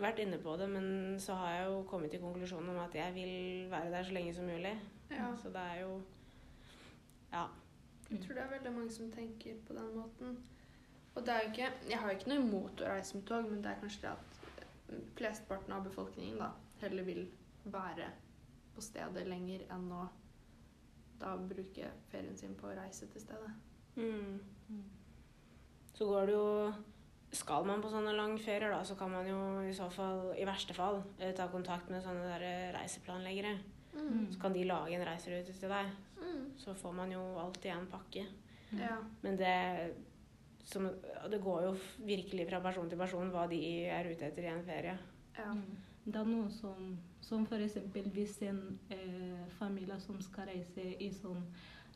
vært 0.00 0.22
inne 0.22 0.38
på 0.40 0.54
det, 0.56 0.68
men 0.72 1.20
så 1.20 1.36
har 1.36 1.54
jeg 1.54 1.66
jo 1.68 1.82
kommet 1.90 2.10
til 2.10 2.22
konklusjonen 2.22 2.70
om 2.72 2.80
at 2.80 2.94
jeg 2.96 3.14
vil 3.14 3.70
være 3.70 3.90
der 3.92 4.08
så 4.08 4.16
lenge 4.16 4.34
som 4.34 4.48
mulig. 4.48 4.72
Ja. 5.10 5.28
Så 5.36 5.52
det 5.52 5.66
er 5.74 5.80
jo 5.80 6.00
Ja. 7.32 7.46
Jeg 8.10 8.20
tror 8.20 8.34
det 8.34 8.42
er 8.42 8.50
veldig 8.50 8.72
mange 8.72 8.92
som 8.92 9.12
tenker 9.12 9.54
på 9.66 9.72
den 9.72 9.94
måten. 9.96 10.38
Og 11.14 11.26
det 11.26 11.28
er 11.28 11.42
jo 11.42 11.48
ikke 11.50 11.72
Jeg 11.90 11.98
har 11.98 12.10
jo 12.10 12.18
ikke 12.18 12.28
noe 12.28 12.42
imot 12.42 12.80
å 12.80 12.88
reise 12.88 13.16
med 13.16 13.26
tog, 13.26 13.50
men 13.50 13.62
det 13.64 13.70
er 13.70 13.80
kanskje 13.80 14.02
det 14.02 14.10
at 14.10 15.06
flesteparten 15.16 15.72
av 15.72 15.84
befolkningen 15.84 16.38
da 16.38 16.50
heller 16.80 17.02
vil 17.02 17.26
være 17.64 18.10
på 18.74 18.80
stedet 18.84 19.26
lenger 19.28 19.64
enn 19.72 19.92
å 19.92 20.06
da 21.20 21.36
bruke 21.36 21.90
ferien 22.10 22.36
sin 22.36 22.56
på 22.58 22.66
å 22.66 22.76
reise 22.76 23.06
til 23.12 23.22
stedet. 23.22 23.52
Mm. 23.96 24.40
Så 25.92 26.08
går 26.08 26.26
det 26.26 26.34
jo 26.36 26.48
Skal 27.32 27.64
man 27.64 27.80
på 27.80 27.88
sånne 27.88 28.12
lange 28.12 28.36
ferier, 28.44 28.68
da, 28.68 28.82
så 28.84 28.92
kan 28.92 29.08
man 29.08 29.24
jo 29.24 29.38
i 29.64 29.72
så 29.72 29.86
fall, 29.88 30.34
i 30.36 30.44
verste 30.44 30.74
fall, 30.76 30.98
eh, 31.16 31.30
ta 31.32 31.46
kontakt 31.48 31.88
med 31.88 32.02
sånne 32.04 32.26
der 32.28 32.42
eh, 32.44 32.72
reiseplanleggere. 32.74 33.54
Mm. 33.94 34.26
Så 34.34 34.40
kan 34.42 34.52
de 34.52 34.66
lage 34.68 34.98
en 34.98 35.06
reiserute 35.08 35.54
til 35.56 35.72
deg. 35.72 35.94
Mm. 36.18 36.42
Så 36.60 36.74
får 36.76 36.92
man 36.92 37.14
jo 37.14 37.22
alt 37.40 37.64
i 37.64 37.72
en 37.72 37.88
pakke. 37.88 38.26
Ja. 38.76 38.98
Men 39.24 39.40
det 39.40 39.54
som, 40.68 40.90
det 41.32 41.40
går 41.40 41.64
jo 41.70 41.72
virkelig 42.04 42.50
fra 42.50 42.60
person 42.68 42.92
til 42.92 43.00
person 43.00 43.32
hva 43.32 43.46
de 43.48 43.62
er 43.88 44.12
ute 44.12 44.28
etter 44.28 44.44
i 44.44 44.52
en 44.52 44.68
ferie. 44.68 44.98
ja. 45.38 45.48
Mm. 45.56 45.88
Det 46.02 46.18
er 46.18 46.26
noe 46.26 46.48
som, 46.50 46.96
som 47.22 47.44
eksempel 47.46 48.08
hvis 48.10 48.40
en 48.48 48.62
eh, 48.90 49.42
familie 49.58 49.98
som 50.02 50.18
skal 50.22 50.48
reise 50.50 50.82
i 50.98 51.12
sånn 51.14 51.44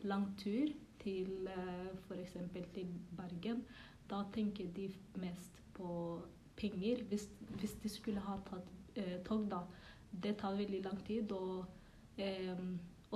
lang 0.06 0.28
tur 0.38 0.70
til 1.06 1.48
f.eks. 1.48 2.06
for 2.06 2.14
eksempel 2.18 2.64
til 2.74 2.90
Bergen, 3.16 3.62
da 4.10 4.22
tenker 4.34 4.66
de 4.76 4.90
mest 5.22 5.62
på 5.74 6.20
penger. 6.56 7.02
Hvis, 7.04 7.28
hvis 7.58 7.76
de 7.82 7.88
skulle 7.88 8.20
ha 8.20 8.36
tatt 8.50 8.98
eh, 8.98 9.18
tog, 9.26 9.46
da. 9.50 9.62
Det 10.22 10.36
tar 10.40 10.56
veldig 10.56 10.82
lang 10.84 10.98
tid, 11.06 11.32
og, 11.32 11.64
eh, 12.18 12.58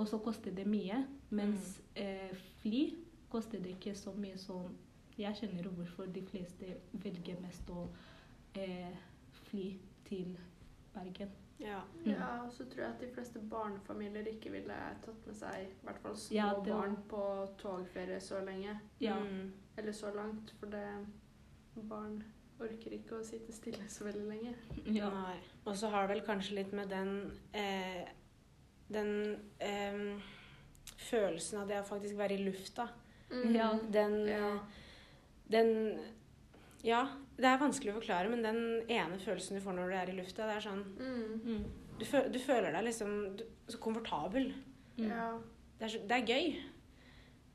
så 0.05 0.17
koster 0.23 0.55
det 0.55 0.67
mye. 0.67 1.03
Mens 1.29 1.81
eh, 1.95 2.31
fly 2.61 2.93
koster 3.29 3.59
det 3.59 3.77
ikke 3.77 3.95
så 3.95 4.13
mye 4.17 4.37
som 4.37 4.71
Jeg 5.19 5.35
kjenner 5.37 5.67
hvorfor 5.67 6.07
de 6.09 6.21
fleste 6.23 6.65
velger 6.93 7.35
mest 7.43 7.67
å 7.69 7.83
eh, 8.57 8.95
fly 9.49 9.65
til 10.07 10.37
Bergen. 10.95 11.29
Ja. 11.61 11.79
ja, 12.05 12.27
og 12.45 12.51
så 12.51 12.65
tror 12.65 12.81
jeg 12.83 12.89
at 12.95 12.99
de 13.03 13.07
fleste 13.13 13.39
barnefamilier 13.51 14.27
ikke 14.31 14.49
ville 14.51 14.73
tatt 15.05 15.25
med 15.27 15.35
seg 15.37 15.67
i 15.67 15.85
hvert 15.85 15.99
fall 16.01 16.15
små 16.17 16.35
Ja, 16.35 16.47
det 16.57 16.73
var- 16.73 16.81
barn 16.81 16.95
på 17.09 17.23
togferie 17.61 18.19
så 18.19 18.39
lenge. 18.45 18.79
Ja. 18.99 19.15
Mm. 19.19 19.51
Eller 19.77 19.91
så 19.91 20.09
langt, 20.15 20.53
for 20.59 20.65
det 20.73 20.87
barn 21.89 22.23
orker 22.59 22.91
ikke 22.97 23.19
å 23.19 23.23
sitte 23.25 23.53
stille 23.53 23.87
så 23.89 24.03
veldig 24.05 24.27
lenge. 24.27 24.55
Ja. 24.99 25.09
Nei. 25.09 25.37
Og 25.65 25.75
så 25.77 25.89
har 25.89 26.07
det 26.07 26.15
vel 26.17 26.25
kanskje 26.25 26.55
litt 26.55 26.73
med 26.73 26.89
den 26.89 27.31
eh, 27.53 28.07
Den 28.91 29.39
eh, 29.59 30.19
følelsen 31.09 31.61
av 31.61 31.67
det 31.69 31.77
å 31.79 31.85
faktisk 31.87 32.17
være 32.17 32.33
i 32.39 32.43
lufta. 32.43 32.89
Ja. 33.53 33.69
Den, 33.91 34.11
Mm. 34.11 34.27
Ja. 34.27 34.59
den 35.49 35.99
Ja, 36.83 37.07
det 37.37 37.47
er 37.47 37.61
vanskelig 37.61 37.93
å 37.93 37.99
forklare, 37.99 38.29
men 38.29 38.43
den 38.43 38.59
ene 38.91 39.19
følelsen 39.21 39.57
du 39.57 39.63
får 39.63 39.77
når 39.77 39.89
du 39.91 39.95
er 39.97 40.11
i 40.11 40.17
lufta, 40.17 40.49
det 40.49 40.57
er 40.57 40.65
sånn 40.67 40.83
Mm. 40.97 41.39
Mm. 41.45 41.63
Du, 42.01 42.05
fø 42.05 42.21
du 42.33 42.39
føler 42.41 42.73
deg 42.73 42.85
liksom 42.87 43.37
du, 43.37 43.43
så 43.69 43.77
komfortabel. 43.77 44.53
Mm. 44.97 45.07
Ja. 45.07 45.31
Det 45.77 45.85
er, 45.85 45.91
så, 45.93 45.99
det 46.09 46.17
er 46.17 46.29
gøy. 46.29 46.55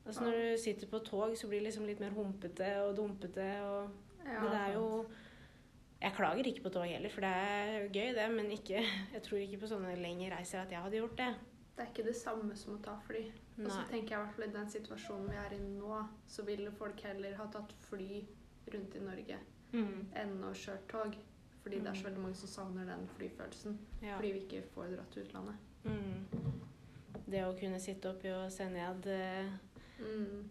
Altså 0.06 0.22
Ja. 0.22 0.30
Når 0.30 0.36
du 0.38 0.62
sitter 0.62 0.86
på 0.86 0.98
tog, 1.04 1.36
så 1.36 1.48
blir 1.48 1.58
det 1.58 1.68
liksom 1.68 1.86
litt 1.86 2.00
mer 2.00 2.14
humpete 2.14 2.68
og 2.84 2.96
dumpete. 2.96 3.46
Og, 3.66 3.90
ja. 4.24 4.40
men 4.40 4.50
det 4.52 4.60
er 4.60 4.72
jo 4.74 5.06
Jeg 6.00 6.12
klager 6.12 6.46
ikke 6.46 6.62
på 6.62 6.70
tog 6.70 6.84
heller, 6.84 7.10
for 7.10 7.24
det 7.24 7.30
er 7.30 7.88
gøy, 7.88 8.14
det. 8.14 8.30
Men 8.30 8.50
ikke, 8.50 8.82
jeg 9.14 9.22
tror 9.22 9.38
ikke 9.38 9.58
på 9.58 9.70
sånne 9.70 9.96
lengre 9.96 10.36
reiser 10.36 10.60
at 10.60 10.70
jeg 10.70 10.82
hadde 10.82 11.00
gjort 11.00 11.18
det. 11.18 11.34
Det 11.76 11.82
er 11.84 11.90
ikke 11.90 12.06
det 12.06 12.16
samme 12.16 12.56
som 12.56 12.76
å 12.76 12.82
ta 12.84 12.94
fly. 13.06 13.24
Og 13.64 13.70
så 13.70 13.82
tenker 13.90 14.14
jeg 14.14 14.20
i 14.20 14.22
hvert 14.22 14.34
fall 14.36 14.46
i 14.46 14.52
den 14.52 14.70
situasjonen 14.70 15.30
vi 15.30 15.36
er 15.40 15.56
i 15.56 15.58
nå, 15.60 15.98
så 16.28 16.44
ville 16.44 16.72
folk 16.72 17.02
heller 17.04 17.34
ha 17.36 17.48
tatt 17.52 17.72
fly 17.88 18.22
rundt 18.72 18.94
i 18.94 19.02
Norge 19.04 19.38
Mm. 19.72 20.06
enn 20.14 20.36
å 20.46 20.52
kjøre 20.54 20.84
tog. 20.90 21.16
Fordi 21.62 21.80
det 21.82 21.90
er 21.90 21.98
så 21.98 22.06
veldig 22.06 22.22
mange 22.22 22.38
som 22.38 22.48
savner 22.48 22.86
den 22.86 23.08
flyfølelsen. 23.16 23.78
Ja. 24.02 24.16
Fordi 24.16 24.32
vi 24.36 24.42
ikke 24.44 24.62
får 24.74 24.92
dratt 24.94 25.10
til 25.12 25.26
utlandet. 25.26 25.56
Mm. 25.84 27.24
Det 27.26 27.42
å 27.42 27.56
kunne 27.58 27.80
sitte 27.82 28.12
oppi 28.12 28.30
og 28.30 28.52
se 28.54 28.68
ned 28.70 29.08
eh, 29.10 29.50
Mm. 29.98 30.50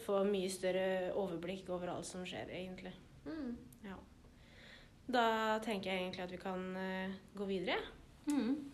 Få 0.00 0.22
mye 0.24 0.48
større 0.50 1.12
overblikk 1.20 1.68
over 1.68 1.92
alt 1.92 2.06
som 2.08 2.24
skjer, 2.24 2.48
egentlig. 2.48 2.94
Mm. 3.26 3.56
Da 5.12 5.58
tenker 5.64 5.90
jeg 5.90 6.00
egentlig 6.00 6.22
at 6.22 6.32
vi 6.32 6.36
kan 6.36 6.76
uh, 6.76 7.14
gå 7.36 7.44
videre. 7.44 7.76
Mm. 8.26 8.70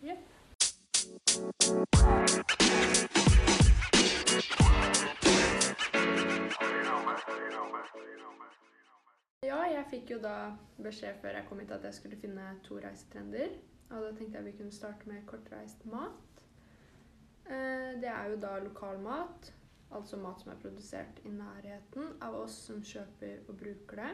Ja, 9.39 9.61
jeg 9.71 9.85
fikk 9.87 10.09
jo 10.11 10.17
da 10.19 10.51
beskjed 10.83 11.21
før 11.21 11.37
jeg 11.37 11.45
kom 11.47 11.59
hit 11.63 11.69
at 11.71 11.85
jeg 11.87 11.95
skulle 11.95 12.17
finne 12.19 12.47
to 12.65 12.75
reisetrender. 12.83 13.53
Og 13.89 14.01
da 14.03 14.09
tenkte 14.17 14.35
jeg 14.35 14.45
vi 14.49 14.51
kunne 14.57 14.75
starte 14.75 15.07
med 15.07 15.21
kortreist 15.29 15.85
mat. 15.87 16.41
Eh, 17.47 17.93
Det 18.01 18.09
er 18.11 18.27
jo 18.33 18.39
da 18.41 18.57
lokal 18.59 18.99
mat, 18.99 19.53
altså 19.95 20.19
mat 20.19 20.41
som 20.43 20.51
er 20.51 20.59
produsert 20.59 21.21
i 21.23 21.31
nærheten 21.31 22.11
av 22.21 22.35
oss 22.41 22.57
som 22.67 22.83
kjøper 22.83 23.47
og 23.47 23.55
bruker 23.63 24.01
det. 24.03 24.11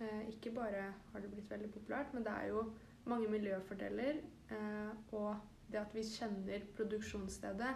Eh, 0.00 0.22
Ikke 0.36 0.54
bare 0.54 0.86
har 1.12 1.20
det 1.20 1.32
blitt 1.34 1.50
veldig 1.50 1.72
populært, 1.74 2.14
men 2.14 2.22
det 2.22 2.32
er 2.32 2.46
jo 2.54 2.64
mange 3.06 3.28
miljøfordeler. 3.28 4.22
eh, 4.50 4.90
Og 5.12 5.36
det 5.72 5.78
at 5.82 5.94
vi 5.94 6.02
kjenner 6.02 6.62
produksjonsstedet, 6.76 7.74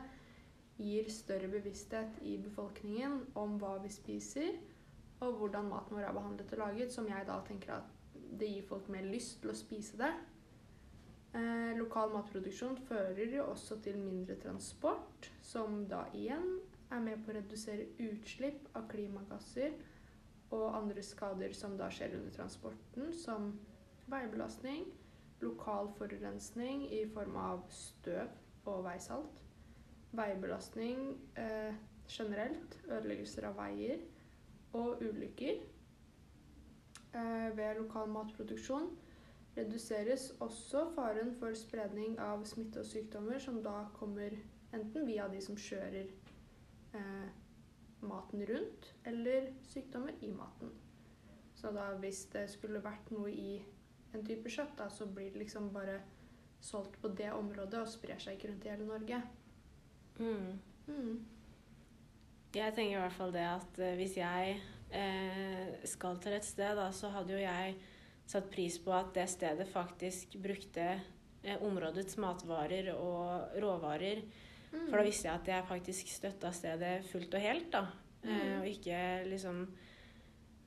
gir 0.79 1.11
større 1.11 1.49
bevissthet 1.49 2.23
i 2.23 2.37
befolkningen 2.39 3.27
om 3.35 3.59
hva 3.59 3.79
vi 3.83 3.89
spiser, 3.89 4.55
og 5.21 5.39
hvordan 5.41 5.69
maten 5.71 5.97
vår 5.97 6.09
er 6.09 6.17
behandlet 6.17 6.53
og 6.55 6.63
laget, 6.63 6.93
som 6.95 7.09
jeg 7.11 7.27
da 7.27 7.39
tenker 7.47 7.79
at 7.81 7.95
det 8.39 8.51
gir 8.53 8.67
folk 8.69 8.89
mer 8.93 9.07
lyst 9.09 9.41
til 9.43 9.53
å 9.53 9.57
spise 9.57 9.99
det. 9.99 10.13
Eh, 11.37 11.75
lokal 11.77 12.13
matproduksjon 12.15 12.79
fører 12.89 13.35
jo 13.35 13.45
også 13.51 13.81
til 13.85 13.99
mindre 14.01 14.39
transport, 14.41 15.31
som 15.45 15.83
da 15.91 16.05
igjen 16.17 16.59
er 16.95 17.03
med 17.05 17.25
på 17.25 17.33
å 17.33 17.37
redusere 17.37 17.91
utslipp 18.01 18.71
av 18.79 18.87
klimagasser 18.89 19.75
og 20.57 20.79
andre 20.79 21.03
skader 21.05 21.53
som 21.57 21.77
da 21.77 21.91
skjer 21.93 22.17
under 22.17 22.33
transporten, 22.33 23.13
som 23.13 23.51
veibelastning, 24.09 24.87
lokal 25.45 25.93
forurensning 25.99 26.87
i 26.95 27.03
form 27.13 27.37
av 27.39 27.67
støv 27.73 28.33
og 28.69 28.87
veisalt, 28.87 29.43
veibelastning 30.17 31.11
eh, 31.37 31.77
generelt, 32.09 32.79
ødeleggelser 32.89 33.51
av 33.51 33.59
veier, 33.61 34.01
og 34.73 35.03
ulykker. 35.03 35.61
Eh, 37.15 37.57
ved 37.57 37.79
lokal 37.81 38.11
matproduksjon 38.13 38.91
reduseres 39.57 40.31
også 40.41 40.85
faren 40.95 41.33
for 41.35 41.55
spredning 41.59 42.19
av 42.23 42.45
smitte 42.47 42.83
og 42.83 42.87
sykdommer, 42.87 43.41
som 43.43 43.63
da 43.65 43.89
kommer 43.97 44.37
enten 44.77 45.07
via 45.09 45.27
de 45.33 45.41
som 45.43 45.57
kjører 45.59 46.11
eh, 46.95 47.31
maten 48.05 48.45
rundt, 48.51 48.93
eller 49.09 49.51
sykdommer 49.67 50.15
i 50.23 50.31
maten. 50.31 50.71
Så 51.59 51.73
da 51.75 51.91
hvis 51.99 52.27
det 52.35 52.45
skulle 52.53 52.85
vært 52.85 53.11
noe 53.11 53.33
i 53.33 53.57
en 54.15 54.25
type 54.25 54.51
kjøtt, 54.53 54.77
da, 54.79 54.87
så 54.93 55.09
blir 55.11 55.33
det 55.33 55.43
liksom 55.43 55.73
bare 55.75 55.99
solgt 56.61 57.01
på 57.03 57.11
det 57.19 57.33
området 57.33 57.81
og 57.83 57.91
sprer 57.91 58.21
seg 58.23 58.37
ikke 58.37 58.53
rundt 58.53 58.67
i 58.67 58.73
hele 58.73 58.87
Norge. 58.87 59.19
Mm. 60.19 60.59
Mm. 60.87 61.19
Jeg 62.55 62.73
tenker 62.75 62.97
i 62.97 63.01
hvert 63.03 63.13
fall 63.17 63.33
det 63.35 63.45
at 63.45 63.79
eh, 63.85 63.95
hvis 63.99 64.15
jeg 64.17 64.57
eh, 64.91 65.75
skal 65.89 66.17
til 66.23 66.33
et 66.39 66.47
sted, 66.47 66.77
da, 66.79 66.89
så 66.97 67.11
hadde 67.13 67.35
jo 67.37 67.43
jeg 67.43 67.75
satt 68.29 68.49
pris 68.53 68.79
på 68.85 68.93
at 68.97 69.13
det 69.17 69.27
stedet 69.29 69.69
faktisk 69.73 70.37
brukte 70.43 70.87
eh, 71.45 71.59
områdets 71.65 72.17
matvarer 72.21 72.91
og 72.95 73.55
råvarer. 73.61 74.23
Mm. 74.73 74.87
For 74.91 74.97
da 75.01 75.05
visste 75.07 75.29
jeg 75.29 75.35
at 75.43 75.49
jeg 75.53 75.69
faktisk 75.69 76.11
støtta 76.13 76.51
stedet 76.57 76.97
fullt 77.13 77.37
og 77.39 77.45
helt, 77.45 77.71
da. 77.73 77.85
Eh, 78.25 78.29
Mhm. 78.29 78.61
og 78.61 78.67
ikke 78.67 78.97
liksom 79.31 79.61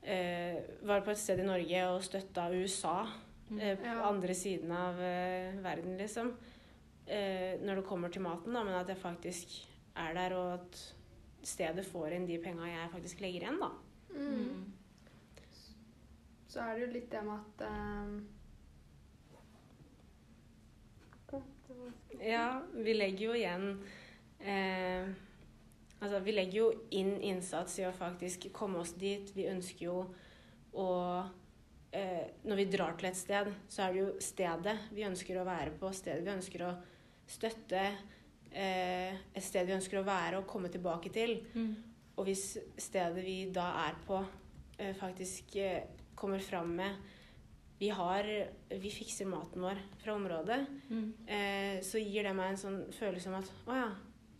eh, 0.04 0.56
Var 0.88 1.02
på 1.04 1.12
et 1.12 1.18
sted 1.20 1.40
i 1.44 1.46
Norge 1.46 1.82
og 1.92 2.02
støtta 2.06 2.46
USA 2.56 3.02
eh, 3.60 3.76
på 3.78 3.86
Ja. 3.86 3.98
andre 4.08 4.34
siden 4.34 4.72
av 4.72 4.96
eh, 5.04 5.52
verden, 5.62 5.98
liksom. 6.00 6.32
Eh, 7.06 7.58
når 7.62 7.76
det 7.82 7.86
kommer 7.90 8.10
til 8.10 8.22
maten, 8.24 8.54
da, 8.54 8.64
men 8.64 8.74
at 8.80 8.88
jeg 8.88 8.98
faktisk 8.98 9.48
er 10.00 10.14
der, 10.16 10.34
og 10.38 10.54
at 10.54 10.80
stedet 11.44 11.86
får 11.88 12.18
inn 12.18 12.28
de 12.30 12.38
penga 12.44 12.68
jeg 12.70 12.92
faktisk 12.94 13.24
legger 13.24 13.48
igjen, 13.48 13.62
da. 13.62 13.72
Mm. 14.12 14.74
Så 16.52 16.62
er 16.62 16.76
det 16.76 16.86
jo 16.86 16.94
litt 16.94 17.12
det 17.12 17.26
med 17.26 17.40
at 17.40 17.68
um 17.70 18.22
Ja, 22.22 22.62
vi 22.74 22.94
legger 22.94 23.24
jo 23.26 23.36
igjen 23.38 23.68
eh, 24.40 25.08
Altså, 26.02 26.20
vi 26.26 26.34
legger 26.34 26.58
jo 26.58 26.68
inn 26.98 27.16
innsats 27.22 27.78
i 27.80 27.86
å 27.86 27.94
faktisk 27.94 28.48
komme 28.54 28.82
oss 28.82 28.96
dit. 28.98 29.30
Vi 29.36 29.46
ønsker 29.50 29.86
jo 29.86 29.98
å 30.74 30.90
eh, 31.94 32.32
Når 32.46 32.60
vi 32.60 32.70
drar 32.74 32.98
til 32.98 33.10
et 33.12 33.20
sted, 33.20 33.52
så 33.70 33.86
er 33.86 33.94
det 33.94 34.02
jo 34.02 34.08
stedet 34.22 34.78
vi 34.92 35.06
ønsker 35.08 35.38
å 35.38 35.46
være 35.48 35.76
på, 35.78 35.92
stedet 35.94 36.26
vi 36.26 36.34
ønsker 36.34 36.66
å 36.68 36.72
støtte, 37.30 37.86
eh, 38.52 39.16
et 39.36 39.44
sted 39.44 39.66
vi 39.68 39.74
ønsker 39.78 40.00
å 40.02 40.06
være 40.08 40.38
og 40.42 40.48
komme 40.48 40.70
tilbake 40.70 41.12
til. 41.14 41.38
Mm. 41.56 41.72
Og 42.18 42.26
hvis 42.28 42.58
stedet 42.78 43.24
vi 43.26 43.46
da 43.54 43.70
er 43.88 43.96
på, 44.08 44.20
eh, 44.78 44.94
faktisk 45.00 45.56
eh, 45.56 45.84
kommer 46.16 46.40
fram 46.40 46.76
med 46.76 46.96
vi, 47.82 47.88
har, 47.90 48.24
vi 48.70 48.92
fikser 48.94 49.26
maten 49.26 49.62
vår 49.64 49.80
fra 50.04 50.14
området, 50.14 50.60
Mm. 50.92 51.14
eh, 51.28 51.80
så 51.82 51.98
gir 51.98 52.24
det 52.28 52.36
meg 52.38 52.52
en 52.52 52.58
sånn 52.62 52.82
følelse 52.94 53.28
om 53.32 53.36
at 53.40 53.48
å 53.66 53.74
ja, 53.80 53.88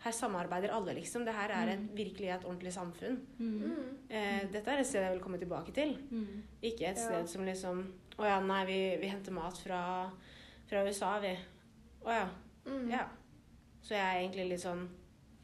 her 0.04 0.12
samarbeider 0.14 0.70
alle, 0.74 0.94
liksom. 0.94 1.24
Det 1.26 1.34
her 1.34 1.50
er 1.50 1.72
et, 1.74 1.88
virkelig 1.98 2.30
et 2.36 2.46
ordentlig 2.46 2.72
samfunn. 2.74 3.18
Mm. 3.40 3.58
Mm. 3.64 3.98
Eh, 4.10 4.44
dette 4.52 4.68
er 4.72 4.80
et 4.82 4.86
sted 4.90 5.02
jeg 5.04 5.14
vil 5.16 5.24
komme 5.24 5.40
tilbake 5.42 5.74
til. 5.74 5.96
Mm. 6.12 6.44
Ikke 6.62 6.88
et 6.92 6.98
Ja. 6.98 7.08
sted 7.08 7.30
som 7.30 7.46
liksom 7.46 7.84
Å 8.20 8.26
ja, 8.28 8.40
nei, 8.42 8.66
vi, 8.66 8.98
vi 9.02 9.08
henter 9.08 9.32
mat 9.34 9.58
fra, 9.58 10.12
fra 10.70 10.84
USA, 10.86 11.20
vi. 11.24 11.32
Å 12.06 12.10
ja. 12.14 12.30
Mm. 12.68 12.90
Ja. 12.92 13.08
Så 13.82 13.96
jeg 13.96 14.02
er 14.06 14.20
egentlig 14.22 14.50
litt 14.50 14.62
sånn 14.66 14.88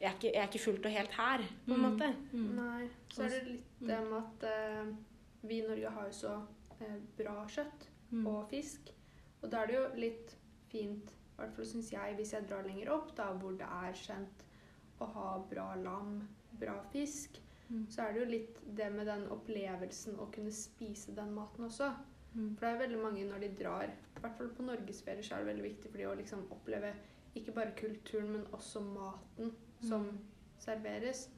Jeg 0.00 0.06
er 0.12 0.14
ikke, 0.14 0.30
jeg 0.30 0.42
er 0.44 0.46
ikke 0.46 0.62
fullt 0.62 0.84
og 0.86 0.92
helt 0.94 1.10
her, 1.18 1.38
på 1.66 1.74
en 1.74 1.80
Mm. 1.80 1.86
måte. 1.90 2.08
Mm. 2.32 2.50
Nei. 2.56 2.88
Så 3.10 3.22
er 3.24 3.28
det 3.30 3.46
litt 3.48 3.78
det 3.80 3.96
med 4.10 4.18
at 4.18 4.44
eh, 4.46 4.92
vi 5.42 5.56
i 5.58 5.66
Norge 5.66 5.90
har 5.90 6.04
jo 6.06 6.12
så 6.12 6.34
eh, 6.80 6.98
bra 7.18 7.44
kjøtt 7.46 7.88
Mm. 8.12 8.26
og 8.26 8.48
fisk. 8.48 8.92
Og 9.42 9.50
da 9.50 9.62
er 9.62 9.66
det 9.66 9.74
jo 9.74 9.88
litt 10.00 10.36
fint, 10.70 11.10
i 11.10 11.36
hvert 11.42 11.52
fall 11.56 11.64
syns 11.64 11.90
jeg, 11.90 12.14
hvis 12.16 12.30
jeg 12.32 12.46
drar 12.48 12.62
lenger 12.62 12.92
opp, 12.94 13.10
da 13.16 13.32
hvor 13.34 13.52
det 13.58 13.66
er 13.66 13.92
kjent 13.92 14.44
å 15.00 15.06
ha 15.12 15.38
bra 15.50 15.74
lam, 15.74 16.28
bra 16.60 16.80
fisk, 16.92 17.40
Mm. 17.70 17.86
så 17.90 18.02
er 18.08 18.12
det 18.12 18.20
jo 18.24 18.30
litt 18.30 18.76
det 18.76 18.92
med 18.92 19.06
den 19.06 19.26
opplevelsen 19.28 20.16
å 20.16 20.30
kunne 20.32 20.50
spise 20.52 21.12
den 21.14 21.34
maten 21.34 21.64
også. 21.66 21.92
Mm. 22.36 22.54
For 22.56 22.60
det 22.66 22.74
er 22.80 22.86
veldig 22.88 23.02
mange 23.02 23.24
når 23.28 23.40
de 23.40 23.48
drar, 23.64 23.84
i 24.16 24.20
hvert 24.20 24.36
fall 24.38 24.48
på 24.48 24.62
norgesferie, 24.62 25.22
så 25.22 25.34
er 25.34 25.44
det 25.44 25.56
veldig 25.56 25.64
viktig 25.74 25.90
for 25.90 25.98
de 25.98 26.04
å 26.06 26.16
liksom 26.16 26.46
oppleve 26.50 26.94
ikke 27.40 27.54
bare 27.56 27.74
kulturen, 27.78 28.32
men 28.32 28.46
også 28.52 28.80
maten 28.84 29.52
som 29.80 30.04
Mm. 30.06 30.18
serveres. 30.58 31.28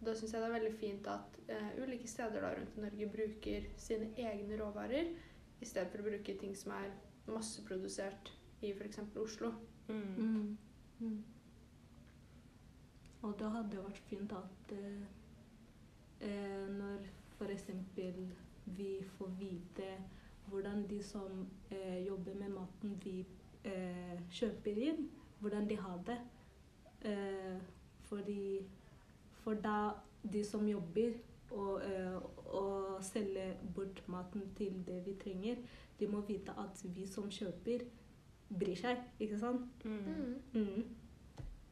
Og 0.00 0.06
da 0.06 0.14
syns 0.14 0.32
jeg 0.32 0.42
det 0.42 0.48
er 0.48 0.52
veldig 0.60 0.74
fint 0.78 1.06
at 1.06 1.38
uh, 1.50 1.82
ulike 1.82 2.08
steder 2.08 2.40
da 2.40 2.52
rundt 2.54 2.76
i 2.76 2.80
Norge 2.80 3.08
bruker 3.12 3.64
sine 3.76 4.10
egne 4.16 4.58
råvarer, 4.60 5.08
i 5.60 5.64
stedet 5.66 5.90
for 5.90 5.98
å 5.98 6.10
bruke 6.10 6.36
ting 6.38 6.54
som 6.56 6.72
er 6.76 6.92
masseprodusert 7.26 8.30
i 8.62 8.70
f.eks. 8.70 9.00
Oslo. 9.16 9.50
Mm. 9.88 10.14
Mm. 10.18 10.58
Mm. 11.00 11.24
Og 13.22 13.34
det 13.38 13.50
hadde 13.50 13.82
vært 13.82 13.98
fint 14.08 14.32
at 14.32 14.72
uh, 14.72 15.02
uh, 16.22 16.68
når 16.78 17.08
f.eks. 17.38 17.66
vi 18.78 18.92
får 19.16 19.34
vite 19.40 19.90
hvordan 20.48 20.86
de 20.88 21.02
som 21.04 21.46
eh, 21.70 22.06
jobber 22.06 22.34
med 22.34 22.48
maten 22.48 22.94
vi 23.04 23.18
eh, 23.68 24.14
kjøper 24.32 24.78
inn, 24.80 25.08
hvordan 25.40 25.68
de 25.68 25.76
har 25.76 26.02
det. 26.06 26.18
Eh, 27.02 27.60
fordi 28.08 28.66
For 29.38 29.54
da 29.54 29.90
de 30.32 30.44
som 30.44 30.66
jobber 30.68 31.12
og, 31.50 31.82
eh, 31.84 32.16
og 32.46 33.04
selger 33.04 33.54
bort 33.74 34.02
maten 34.08 34.42
til 34.56 34.82
det 34.86 35.06
vi 35.06 35.14
trenger, 35.22 35.56
de 36.00 36.06
må 36.06 36.20
vite 36.20 36.52
at 36.58 36.82
vi 36.84 37.06
som 37.06 37.30
kjøper, 37.30 37.86
bryr 38.58 38.76
seg, 38.76 39.00
ikke 39.20 39.38
sant? 39.38 39.84
Mm. 39.84 40.42
Mm. 40.52 40.84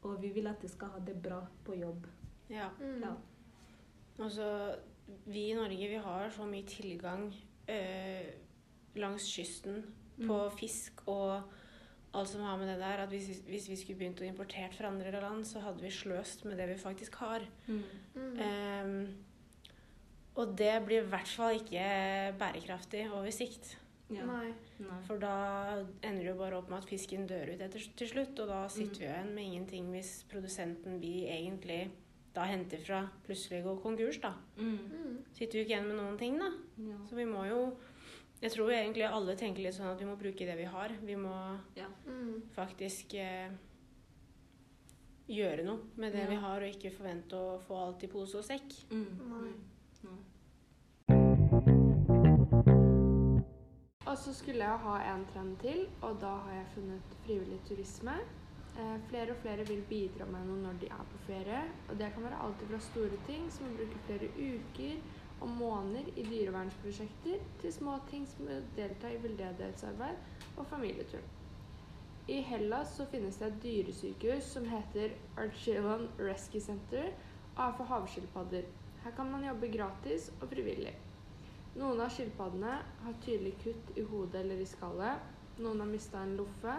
Og 0.01 0.21
vi 0.21 0.29
vil 0.29 0.47
at 0.47 0.61
de 0.61 0.69
skal 0.69 0.87
ha 0.87 0.99
det 1.05 1.21
bra 1.21 1.41
på 1.65 1.75
jobb. 1.75 2.07
Ja. 2.49 2.69
Mm. 2.79 3.01
Ja. 3.01 3.13
Altså, 4.19 4.75
vi 5.25 5.49
i 5.51 5.53
Norge, 5.53 5.87
vi 5.87 6.01
har 6.01 6.29
så 6.29 6.45
mye 6.45 6.65
tilgang 6.65 7.29
eh, 7.67 8.33
langs 8.95 9.27
kysten 9.29 9.83
på 10.27 10.39
fisk 10.57 11.03
og 11.07 11.41
alt 12.17 12.31
som 12.31 12.43
har 12.45 12.57
med 12.59 12.69
det 12.71 12.77
der, 12.81 13.03
at 13.03 13.13
hvis, 13.13 13.41
hvis 13.47 13.69
vi 13.71 13.77
skulle 13.79 14.01
begynt 14.01 14.21
å 14.23 14.27
importere 14.27 14.73
fra 14.75 14.91
andre 14.91 15.13
land, 15.21 15.45
så 15.47 15.61
hadde 15.63 15.83
vi 15.83 15.93
sløst 15.93 16.45
med 16.47 16.57
det 16.59 16.69
vi 16.71 16.77
faktisk 16.81 17.19
har. 17.23 17.45
Mm. 17.67 17.81
Mm. 18.15 18.37
Um, 18.43 19.01
og 20.37 20.53
det 20.57 20.73
blir 20.85 21.01
i 21.01 21.09
hvert 21.09 21.29
fall 21.33 21.57
ikke 21.57 21.85
bærekraftig 22.37 23.07
over 23.09 23.29
sikt. 23.33 23.75
Ja. 24.13 24.23
Nei. 24.23 24.53
Nei. 24.79 24.97
For 25.07 25.19
da 25.19 25.35
ender 26.05 26.21
det 26.21 26.29
jo 26.29 26.37
bare 26.39 26.59
opp 26.59 26.69
med 26.71 26.79
at 26.79 26.87
fisken 26.87 27.25
dør 27.27 27.49
ut 27.51 27.63
etter, 27.63 27.87
til 27.99 28.11
slutt, 28.11 28.37
og 28.43 28.51
da 28.51 28.59
sitter 28.71 29.01
vi 29.01 29.07
jo 29.07 29.13
igjen 29.13 29.33
med 29.35 29.47
ingenting 29.49 29.89
hvis 29.91 30.11
produsenten 30.31 31.01
vi 31.01 31.15
egentlig 31.27 31.87
da 32.37 32.45
henter 32.45 32.79
fra, 32.85 33.01
plutselig 33.25 33.63
går 33.65 33.79
konkurs, 33.81 34.19
da. 34.21 34.35
Mm. 34.59 34.77
Mm. 34.77 35.13
Sitter 35.33 35.57
vi 35.57 35.65
ikke 35.65 35.73
igjen 35.73 35.89
med 35.89 35.97
noen 35.97 36.19
ting, 36.21 36.37
da. 36.39 36.51
Ja. 36.85 36.99
Så 37.09 37.17
vi 37.17 37.25
må 37.27 37.43
jo 37.49 37.61
Jeg 38.41 38.51
tror 38.53 38.69
egentlig 38.71 39.03
alle 39.07 39.33
tenker 39.35 39.63
litt 39.65 39.73
sånn 39.73 39.89
at 39.91 39.99
vi 40.01 40.05
må 40.05 40.15
bruke 40.19 40.45
det 40.45 40.57
vi 40.59 40.65
har. 40.69 40.89
Vi 41.01 41.15
må 41.15 41.33
Mm. 42.05 42.41
faktisk 42.55 43.13
eh, 43.15 43.49
gjøre 45.27 45.63
noe 45.65 45.79
med 45.97 46.13
det 46.13 46.21
Ja. 46.23 46.29
vi 46.29 46.35
har, 46.35 46.61
og 46.61 46.69
ikke 46.75 46.91
forvente 46.95 47.33
å 47.35 47.59
få 47.67 47.75
alt 47.87 48.03
i 48.03 48.07
pose 48.07 48.37
og 48.37 48.43
sekk. 48.43 48.69
Mm. 48.91 49.17
Nei. 49.29 49.53
Nei. 50.03 50.19
Og 54.07 54.17
så 54.17 54.33
skulle 54.33 54.63
jeg 54.63 54.79
ha 54.85 54.97
en 55.13 55.25
trend 55.33 55.57
til, 55.59 55.87
og 56.01 56.19
da 56.21 56.37
har 56.45 56.53
jeg 56.53 56.67
funnet 56.75 57.17
frivillig 57.25 57.59
turisme. 57.67 58.13
Eh, 58.77 58.97
flere 59.09 59.31
og 59.33 59.37
flere 59.41 59.65
vil 59.67 59.81
bidra 59.89 60.25
med 60.29 60.45
noe 60.47 60.61
når 60.61 60.79
de 60.79 60.85
er 60.87 61.05
på 61.11 61.17
ferie. 61.25 61.63
Og 61.89 61.97
det 61.97 62.13
kan 62.13 62.23
være 62.23 62.39
alt 62.45 62.61
fra 62.69 62.79
store 62.79 63.17
ting, 63.25 63.49
som 63.51 63.65
å 63.65 63.75
bruke 63.75 63.97
flere 64.05 64.29
uker 64.37 65.01
og 65.39 65.49
måneder 65.49 66.09
i 66.15 66.25
dyrevernsprosjekter, 66.25 67.41
til 67.61 67.73
små 67.73 67.99
ting 68.09 68.25
som 68.29 68.49
å 68.49 68.61
delta 68.75 69.11
i 69.13 69.19
veldedighetsarbeid 69.21 70.57
og 70.57 70.67
familietur. 70.69 71.25
I 72.27 72.41
Hellas 72.43 72.97
så 72.97 73.05
finnes 73.07 73.37
det 73.39 73.47
et 73.47 73.59
dyresykehus 73.63 74.49
som 74.57 74.65
heter 74.67 75.13
Archilon 75.39 76.09
Rescue 76.19 76.59
Center 76.61 77.13
og 77.55 77.61
er 77.63 77.75
for 77.77 77.87
havskilpadder. 77.93 78.65
Her 79.03 79.13
kan 79.15 79.31
man 79.31 79.45
jobbe 79.47 79.69
gratis 79.71 80.27
og 80.41 80.49
frivillig. 80.51 80.91
Noen 81.77 82.01
av 82.03 82.11
skilpaddene 82.11 82.73
har 83.05 83.17
tydelig 83.23 83.53
kutt 83.61 83.93
i 83.95 84.03
hodet 84.09 84.41
eller 84.41 84.59
i 84.59 84.67
skallet. 84.67 85.23
Noen 85.61 85.83
har 85.83 85.89
mista 85.91 86.19
en 86.25 86.35
loffe. 86.39 86.73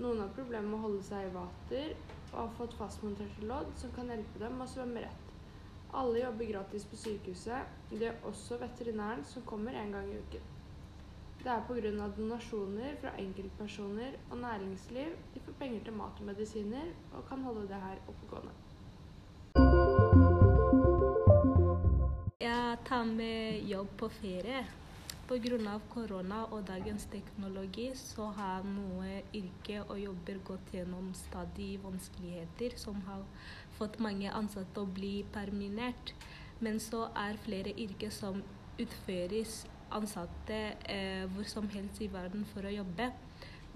Noen 0.00 0.24
har 0.24 0.34
problemer 0.34 0.66
med 0.70 0.80
å 0.80 0.84
holde 0.88 1.04
seg 1.04 1.28
i 1.28 1.34
vater 1.36 1.94
og 2.32 2.38
har 2.40 2.54
fått 2.58 2.74
fastmonterte 2.76 3.46
lodd 3.46 3.70
som 3.78 3.92
kan 3.94 4.10
hjelpe 4.10 4.40
dem 4.42 4.58
å 4.60 4.68
svømme 4.68 5.04
rett. 5.04 5.25
Alle 5.96 6.20
jobber 6.20 6.44
gratis 6.44 6.84
på 6.84 6.96
sykehuset. 6.96 7.72
Det 7.90 8.06
er 8.06 8.20
også 8.28 8.58
veterinæren 8.60 9.24
som 9.24 9.42
kommer 9.42 9.72
en 9.72 9.92
gang 9.92 10.10
i 10.12 10.18
uken. 10.18 10.40
Det 11.38 11.52
er 11.52 11.62
pga. 11.68 12.08
donasjoner 12.16 12.96
fra 13.00 13.10
enkeltpersoner 13.18 14.12
og 14.30 14.36
næringsliv 14.38 15.16
de 15.34 15.40
får 15.40 15.52
penger 15.58 15.84
til 15.84 15.92
mat 15.92 16.20
og 16.20 16.26
medisiner, 16.26 16.86
og 17.12 17.28
kan 17.28 17.42
holde 17.42 17.60
det 17.60 17.80
her 17.86 17.96
oppegående. 18.08 18.52
Jeg 22.40 22.78
tar 22.84 23.04
med 23.04 23.62
jobb 23.68 23.88
på 23.98 24.08
ferie. 24.08 24.66
Pga. 25.28 25.78
korona 25.90 26.42
og 26.44 26.66
dagens 26.68 27.04
teknologi 27.06 27.90
så 27.94 28.26
har 28.36 28.62
noe 28.62 29.22
yrke 29.34 29.80
og 29.88 30.00
jobber 30.00 30.38
gått 30.44 30.72
gjennom 30.72 31.14
stadig 31.14 31.80
vanskeligheter, 31.82 32.76
som 32.76 33.00
har 33.08 33.24
fått 33.78 33.98
mange 34.02 34.32
ansatte 34.32 34.82
å 34.82 34.88
bli 34.98 35.20
perminert. 35.34 36.12
Men 36.60 36.80
så 36.80 37.06
er 37.16 37.38
flere 37.44 37.72
yrker 37.76 38.12
som 38.14 38.42
utføres 38.80 39.64
ansatte 39.96 40.58
eh, 40.90 41.24
hvor 41.32 41.46
som 41.48 41.68
helst 41.72 42.00
i 42.02 42.10
verden 42.12 42.44
for 42.52 42.66
å 42.66 42.72
jobbe. 42.72 43.10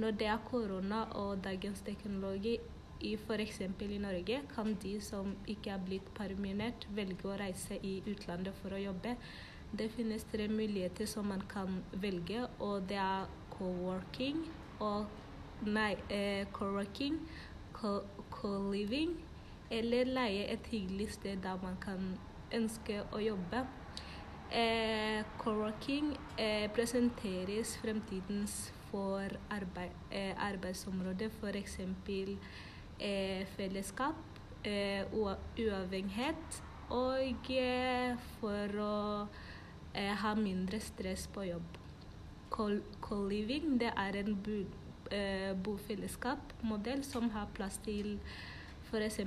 Når 0.01 0.17
det 0.21 0.29
er 0.33 0.45
korona 0.49 1.05
og 1.21 1.43
dagens 1.45 1.83
teknologi, 1.87 2.59
i 3.01 3.15
f.eks. 3.17 3.61
i 3.65 3.99
Norge 4.01 4.43
kan 4.55 4.75
de 4.83 4.99
som 5.01 5.31
ikke 5.49 5.71
er 5.73 5.85
blitt 5.85 6.09
perminert, 6.17 6.85
velge 6.93 7.29
å 7.31 7.37
reise 7.41 7.79
i 7.81 7.95
utlandet 8.11 8.57
for 8.61 8.77
å 8.77 8.81
jobbe. 8.81 9.15
Det 9.73 9.87
finnes 9.95 10.27
tre 10.29 10.49
muligheter 10.53 11.09
som 11.09 11.31
man 11.33 11.41
kan 11.49 11.79
velge, 12.03 12.43
og 12.59 12.85
det 12.91 12.99
er 13.01 13.31
co-working 13.57 14.45
og 14.81 15.17
Nei, 15.61 15.93
eh, 16.09 16.47
co-working, 16.57 17.19
co- 17.77 18.07
co-living, 18.33 19.11
eller 19.71 20.05
leie 20.11 20.47
et 20.53 20.67
hyggelig 20.73 21.13
sted 21.19 21.37
der 21.45 21.59
man 21.63 21.77
kan 21.81 22.19
ønske 22.53 23.03
å 23.15 23.21
jobbe. 23.23 23.65
Eh, 24.51 25.23
co-working 25.39 26.17
eh, 26.39 26.67
presenteres 26.75 27.77
fremtidens 27.79 28.73
for 28.91 29.31
arbeid, 29.55 29.93
eh, 30.11 30.35
arbeidsområder, 30.43 31.31
f.eks 31.39 31.79
eh, 32.99 33.47
fellesskap, 33.57 34.19
eh, 34.67 35.07
uavhengighet 35.15 36.63
og 36.91 37.51
eh, 37.55 38.17
for 38.41 38.75
å 38.83 38.97
eh, 39.95 40.11
ha 40.19 40.35
mindre 40.35 40.81
stress 40.83 41.29
på 41.31 41.47
jobb. 41.47 41.79
Co- 42.51 42.83
Co-living 43.01 43.79
er 43.87 44.19
en 44.25 44.35
eh, 45.15 45.55
bofellesskapmodell 45.55 47.05
som 47.07 47.31
har 47.31 47.47
plass 47.55 47.79
til 47.87 48.17
f.eks. 48.91 49.21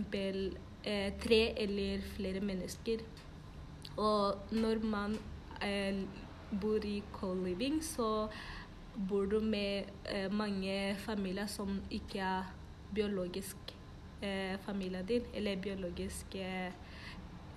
Eh, 0.86 1.14
tre 1.20 1.54
eller 1.60 2.02
flere 2.16 2.40
mennesker. 2.40 3.00
Og 3.98 4.36
når 4.52 4.84
man 4.84 5.18
eh, 5.64 5.96
bor 6.62 6.86
i 6.86 7.04
co-living, 7.14 7.84
så 7.84 8.28
bor 9.10 9.26
du 9.26 9.40
med 9.40 9.84
eh, 10.12 10.32
mange 10.32 10.96
familier 11.00 11.48
som 11.48 11.82
ikke 11.92 12.20
er 12.20 12.54
biologisk 12.94 13.58
eh, 14.22 14.60
familien 14.66 15.06
din, 15.06 15.22
eller 15.34 15.56
biologiske 15.56 16.74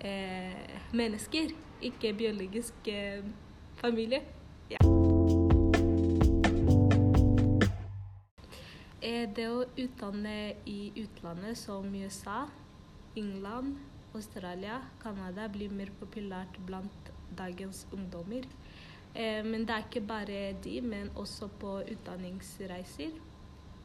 eh, 0.00 0.52
mennesker. 0.92 1.50
Ikke 1.82 2.12
biologisk 2.12 2.88
eh, 2.88 3.24
familie. 3.76 4.22
Ja. 4.70 4.95
Det 9.34 9.46
å 9.50 9.64
utdanne 9.78 10.56
i 10.68 10.92
utlandet 11.02 11.58
som 11.58 11.88
USA, 11.94 12.46
England, 13.16 13.76
Australia, 14.14 14.80
Canada 15.02 15.48
blir 15.52 15.72
mer 15.72 15.92
populært 16.00 16.58
blant 16.66 17.12
dagens 17.36 17.84
ungdommer. 17.92 18.46
Eh, 19.14 19.42
men 19.44 19.64
det 19.66 19.74
er 19.74 19.86
ikke 19.86 20.04
bare 20.08 20.40
de, 20.64 20.80
men 20.80 21.10
også 21.16 21.48
på 21.60 21.78
utdanningsreiser. 21.94 23.16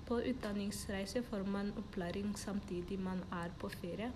På 0.08 0.20
utdanningsreiser 0.20 1.24
får 1.24 1.48
man 1.48 1.72
opplæring 1.80 2.36
samtidig 2.38 3.00
man 3.00 3.24
er 3.32 3.54
på 3.60 3.70
ferie. 3.70 4.12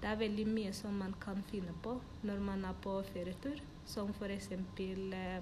Det 0.00 0.08
er 0.08 0.20
veldig 0.20 0.46
mye 0.48 0.72
som 0.76 0.96
man 1.00 1.14
kan 1.20 1.42
finne 1.50 1.72
på 1.82 1.96
når 2.22 2.40
man 2.44 2.64
er 2.64 2.76
på 2.84 2.98
ferietur, 3.12 3.60
som 3.86 4.12
eksempel 4.30 5.12
eh, 5.12 5.40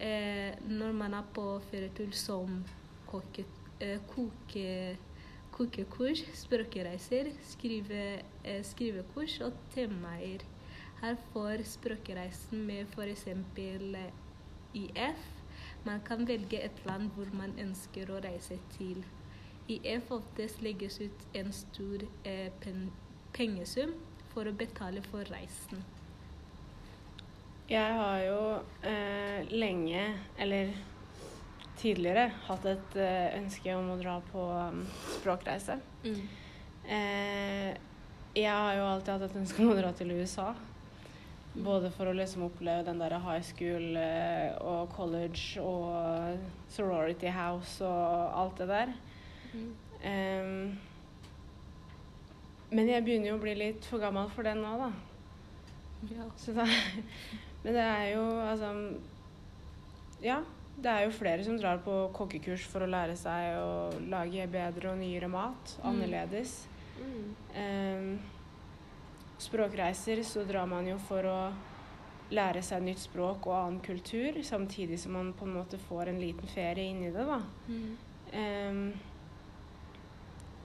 eh, 0.00 0.54
når 0.68 0.92
man 0.92 1.14
er 1.14 1.24
på 1.34 1.60
ferietur 1.70 2.12
som 2.12 2.64
koke, 3.06 3.44
eh, 3.44 3.65
koke, 4.08 4.96
kokekurs, 5.56 6.22
språkreiser, 6.34 7.30
skrive, 7.42 8.20
eh, 8.44 8.62
skrivekurs 8.64 9.40
og 9.40 9.52
temaer. 9.74 10.44
Her 11.00 11.16
får 11.32 11.64
språkreisen 11.64 12.66
med 12.66 12.86
f.eks. 12.86 13.28
IF. 14.74 15.26
Man 15.84 16.00
kan 16.04 16.28
velge 16.28 16.62
et 16.64 16.86
land 16.86 17.10
hvor 17.14 17.28
man 17.32 17.54
ønsker 17.60 18.10
å 18.10 18.20
reise 18.24 18.58
til. 18.76 19.04
IF 19.68 20.10
oftest 20.10 20.62
legges 20.62 21.00
ut 21.00 21.26
en 21.34 21.52
stor 21.52 22.04
eh, 22.24 22.52
pen 22.60 22.90
pengesum 23.36 23.92
for 24.32 24.48
å 24.48 24.56
betale 24.56 25.02
for 25.10 25.24
reisen. 25.32 25.84
Jeg 27.68 27.96
har 27.98 28.20
jo 28.22 28.42
eh, 28.86 29.48
lenge, 29.50 30.04
eller 30.38 30.70
tidligere, 31.80 32.30
hatt 32.46 32.64
et 32.70 32.96
eh, 33.00 33.36
ønske 33.38 33.74
om 33.76 33.90
å 33.92 33.98
dra 34.00 34.16
på 34.30 34.46
um, 34.52 34.84
språkreise. 35.18 35.78
Mm. 36.06 36.24
jeg 38.36 38.52
har 38.52 38.76
jo 38.76 38.86
alltid 38.86 39.12
hatt 39.12 39.24
et 39.26 39.38
ønske 39.40 39.62
om 39.64 39.72
å 39.72 39.78
dra 39.78 39.92
til 39.96 40.12
USA. 40.14 40.52
Både 41.56 41.88
for 41.94 42.10
å 42.10 42.16
liksom 42.16 42.44
oppleve 42.50 42.84
den 42.84 43.00
der 43.00 43.16
high 43.24 43.44
school 43.44 43.96
eh, 43.96 44.52
og 44.60 44.90
college 44.92 45.62
og 45.62 46.36
sorority 46.72 47.32
house 47.32 47.84
og 47.84 48.36
alt 48.42 48.60
det 48.60 48.68
der. 48.70 48.92
Em, 50.04 50.76
men 52.70 52.90
jeg 52.90 53.04
begynner 53.06 53.30
jo 53.30 53.38
å 53.38 53.42
bli 53.42 53.54
litt 53.56 53.88
for 53.88 54.02
gammel 54.02 54.28
for 54.34 54.44
det 54.46 54.56
nå, 54.58 54.74
da. 54.82 54.90
Ja. 56.12 56.26
Er, 56.28 56.74
men 57.64 57.72
det 57.72 57.82
er 57.82 58.04
jo 58.12 58.24
altså 58.44 58.68
Ja, 60.20 60.42
det 60.76 60.92
er 60.92 61.04
jo 61.06 61.14
flere 61.16 61.44
som 61.44 61.56
drar 61.56 61.78
på 61.84 61.92
kokkekurs 62.16 62.66
for 62.68 62.84
å 62.84 62.90
lære 62.90 63.16
seg 63.16 63.56
å 63.62 63.68
lage 64.12 64.44
bedre 64.52 64.92
og 64.92 65.00
nyere 65.00 65.28
mat. 65.32 65.76
Mm. 65.78 65.86
Annerledes. 65.90 66.56
Mm. 67.00 67.30
Eh, 67.62 68.34
språkreiser 69.40 70.22
så 70.24 70.44
drar 70.48 70.68
man 70.68 70.88
jo 70.88 70.98
for 71.08 71.28
å 71.30 71.38
lære 72.34 72.62
seg 72.64 72.82
nytt 72.82 73.00
språk 73.04 73.46
og 73.46 73.54
annen 73.56 73.80
kultur, 73.84 74.40
samtidig 74.42 74.98
som 75.00 75.14
man 75.16 75.32
på 75.36 75.46
en 75.46 75.54
måte 75.54 75.78
får 75.78 76.10
en 76.10 76.20
liten 76.20 76.50
ferie 76.50 76.90
inni 76.90 77.12
det, 77.14 77.24
da. 77.28 77.40
Em, 78.36 78.80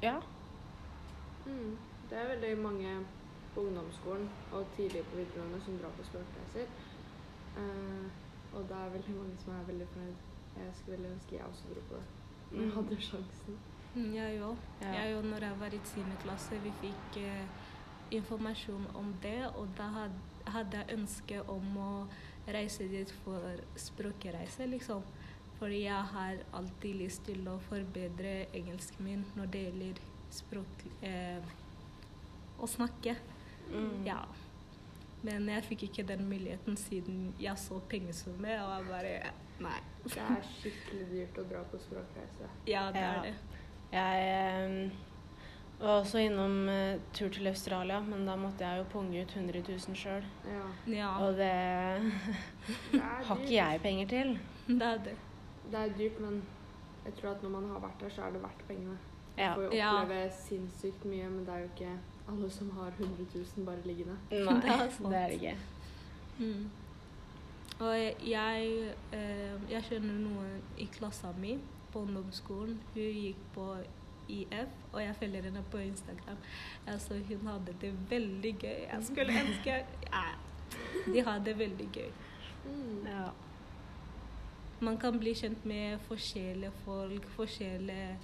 ja. 0.02 0.16
Mm. 1.46 1.78
Det 2.10 2.18
er 2.18 2.32
veldig 2.34 2.56
mange 2.60 2.96
på 3.54 3.68
ungdomsskolen 3.68 4.28
og 4.58 4.66
tidlig 4.76 5.06
på 5.12 5.22
videregående 5.22 5.62
som 5.64 5.78
drar 5.80 5.94
på 5.96 6.08
språkreiser. 6.10 6.74
Eh, 7.62 8.31
og 8.54 8.62
det 8.70 8.78
er 8.78 8.90
veldig 8.96 9.16
mange 9.18 9.38
som 9.44 9.54
er 9.54 9.64
veldig 9.68 9.88
fornøyd. 9.94 10.16
Jeg 10.58 10.74
skulle 10.78 10.98
veldig 10.98 11.12
ønske 11.16 11.36
jeg 11.36 11.46
også 11.46 11.64
dro 11.74 11.82
på 11.90 11.96
det. 11.96 12.08
Men 12.52 12.62
jeg 12.62 12.70
Mm. 12.70 12.76
hadde 12.76 13.02
sjansen. 13.02 13.58
Mm, 13.96 14.14
Jeg 14.16 14.42
òg. 14.42 14.58
Ja. 14.82 14.92
Jeg 14.94 15.16
òg 15.18 15.24
når 15.26 15.40
jeg 15.48 15.60
var 15.60 15.68
i 15.74 15.80
tiende 15.92 16.18
klasse, 16.24 16.60
vi 16.64 16.72
fikk 16.82 17.18
eh, 17.24 17.46
informasjon 18.12 18.88
om 18.96 19.14
det, 19.24 19.46
og 19.56 19.68
da 19.78 19.88
hadde 20.48 20.78
jeg 20.78 20.98
ønske 21.00 21.42
om 21.50 21.78
å 21.78 22.08
reise 22.48 22.88
dit 22.90 23.12
for 23.24 23.42
språkreise, 23.76 24.66
liksom. 24.68 25.04
Fordi 25.60 25.84
jeg 25.84 26.04
har 26.14 26.38
alltid 26.54 26.96
lyst 26.96 27.24
til 27.26 27.48
å 27.48 27.60
forbedre 27.70 28.48
engelsken 28.54 29.04
min 29.06 29.26
når 29.36 29.46
det 29.52 29.64
gjelder 29.66 30.00
språk 30.32 30.86
eh, 31.04 31.42
Å 32.62 32.68
snakke. 32.68 33.16
Mm. 33.72 34.06
Ja. 34.06 34.26
Men 35.24 35.48
jeg 35.50 35.64
fikk 35.64 35.84
ikke 35.84 36.04
den 36.08 36.24
muligheten 36.30 36.78
siden 36.78 37.34
jeg 37.40 37.58
så 37.58 37.80
pengesummet, 37.90 38.58
og 38.62 38.72
jeg 38.78 38.88
bare 38.90 39.32
Nei. 39.62 39.80
Det 40.04 40.18
er 40.18 40.42
skikkelig 40.58 41.04
dyrt 41.12 41.38
å 41.38 41.44
dra 41.52 41.60
på 41.70 41.78
språkreise. 41.78 42.48
Ja, 42.68 42.88
det 42.92 43.02
Ja. 43.04 43.12
er 43.14 43.22
det. 43.22 43.34
Jeg 43.92 44.64
em, 44.66 44.92
var 45.80 46.00
også 46.02 46.18
innom 46.18 46.70
eh, 46.70 46.98
tur 47.14 47.30
til 47.30 47.48
Australia, 47.48 48.00
men 48.00 48.26
da 48.26 48.36
måtte 48.36 48.66
jeg 48.66 48.78
jo 48.80 48.84
punge 48.90 49.22
ut 49.22 49.36
100 49.36 49.62
000 49.70 49.96
sjøl. 49.96 50.24
Ja. 50.48 50.64
Ja, 50.88 51.12
Og 51.28 51.36
det 51.38 51.52
Det 52.92 53.02
har 53.02 53.36
ikke 53.38 53.54
jeg 53.54 53.82
penger 53.82 54.08
til. 54.08 54.40
det 54.68 54.82
er 54.82 54.98
det. 54.98 55.16
Det 55.72 55.80
er 55.80 55.94
dyrt, 55.98 56.20
men 56.20 56.42
jeg 57.06 57.14
tror 57.14 57.32
at 57.36 57.44
når 57.44 57.50
man 57.50 57.70
har 57.70 57.80
vært 57.80 58.00
der, 58.02 58.10
så 58.10 58.22
er 58.24 58.32
det 58.32 58.42
verdt 58.42 58.68
pengene. 58.68 58.98
Ja. 59.38 59.54
Du 59.54 59.62
får 59.62 59.64
jo 59.64 59.78
Ja. 59.78 59.92
oppleve 60.02 60.32
sinnssykt 60.32 61.06
mye, 61.06 61.30
men 61.30 61.46
det 61.46 61.54
er 61.54 61.60
jo 61.60 61.70
ikke 61.76 61.98
alle 62.32 62.50
som 62.50 62.70
har 62.78 62.94
100 63.00 63.26
000 63.58 63.66
bare 63.66 63.82
liggende. 63.86 64.18
Nei, 64.32 64.60
Det 64.64 64.76
er 64.76 64.90
sant. 64.90 65.10
det 65.10 65.18
er 65.18 65.28
ikke. 65.28 65.58
Mm. 66.40 66.70
Og 67.82 67.96
jeg, 68.30 68.94
eh, 69.14 69.72
jeg 69.72 69.84
kjenner 69.90 70.20
noen 70.22 70.62
i 70.78 70.86
klassen 70.94 71.40
min 71.42 71.62
på 71.92 72.04
ungdomsskolen. 72.06 72.78
Hun 72.94 73.02
gikk 73.02 73.42
på 73.56 73.66
IF, 74.32 74.76
og 74.94 75.02
jeg 75.02 75.16
følger 75.20 75.48
henne 75.50 75.64
på 75.72 75.78
Instagram. 75.78 76.38
Altså, 76.88 77.14
hun 77.28 77.48
hadde 77.48 77.76
det 77.82 77.94
veldig 78.10 78.56
gøy. 78.60 78.82
Jeg 78.92 79.00
skulle 79.04 79.40
ønske 79.44 79.80
ja, 80.12 80.26
De 81.14 81.24
har 81.24 81.40
det 81.40 81.58
veldig 81.60 81.90
gøy. 81.94 82.12
Mm. 82.66 83.08
Ja. 83.08 83.26
Man 84.82 84.98
kan 84.98 85.20
bli 85.20 85.34
kjent 85.34 85.66
med 85.66 86.00
forskjellige 86.08 86.72
folk, 86.86 87.28
forskjellige 87.36 88.18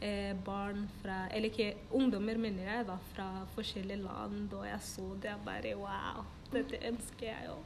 eh, 0.00 0.34
barn 0.44 0.88
fra 1.02 1.26
Eller 1.34 1.48
ikke 1.50 1.74
ungdommer, 1.92 2.38
mener 2.38 2.62
jeg, 2.72 2.86
da, 2.86 2.96
fra 3.14 3.28
forskjellige 3.54 4.02
land. 4.02 4.52
Og 4.52 4.66
jeg 4.66 4.80
så 4.80 5.08
det, 5.22 5.24
jeg 5.32 5.44
bare 5.44 5.74
Wow, 5.76 6.24
dette 6.52 6.80
ønsker 6.88 7.26
jeg 7.26 7.46
jo. 7.46 7.56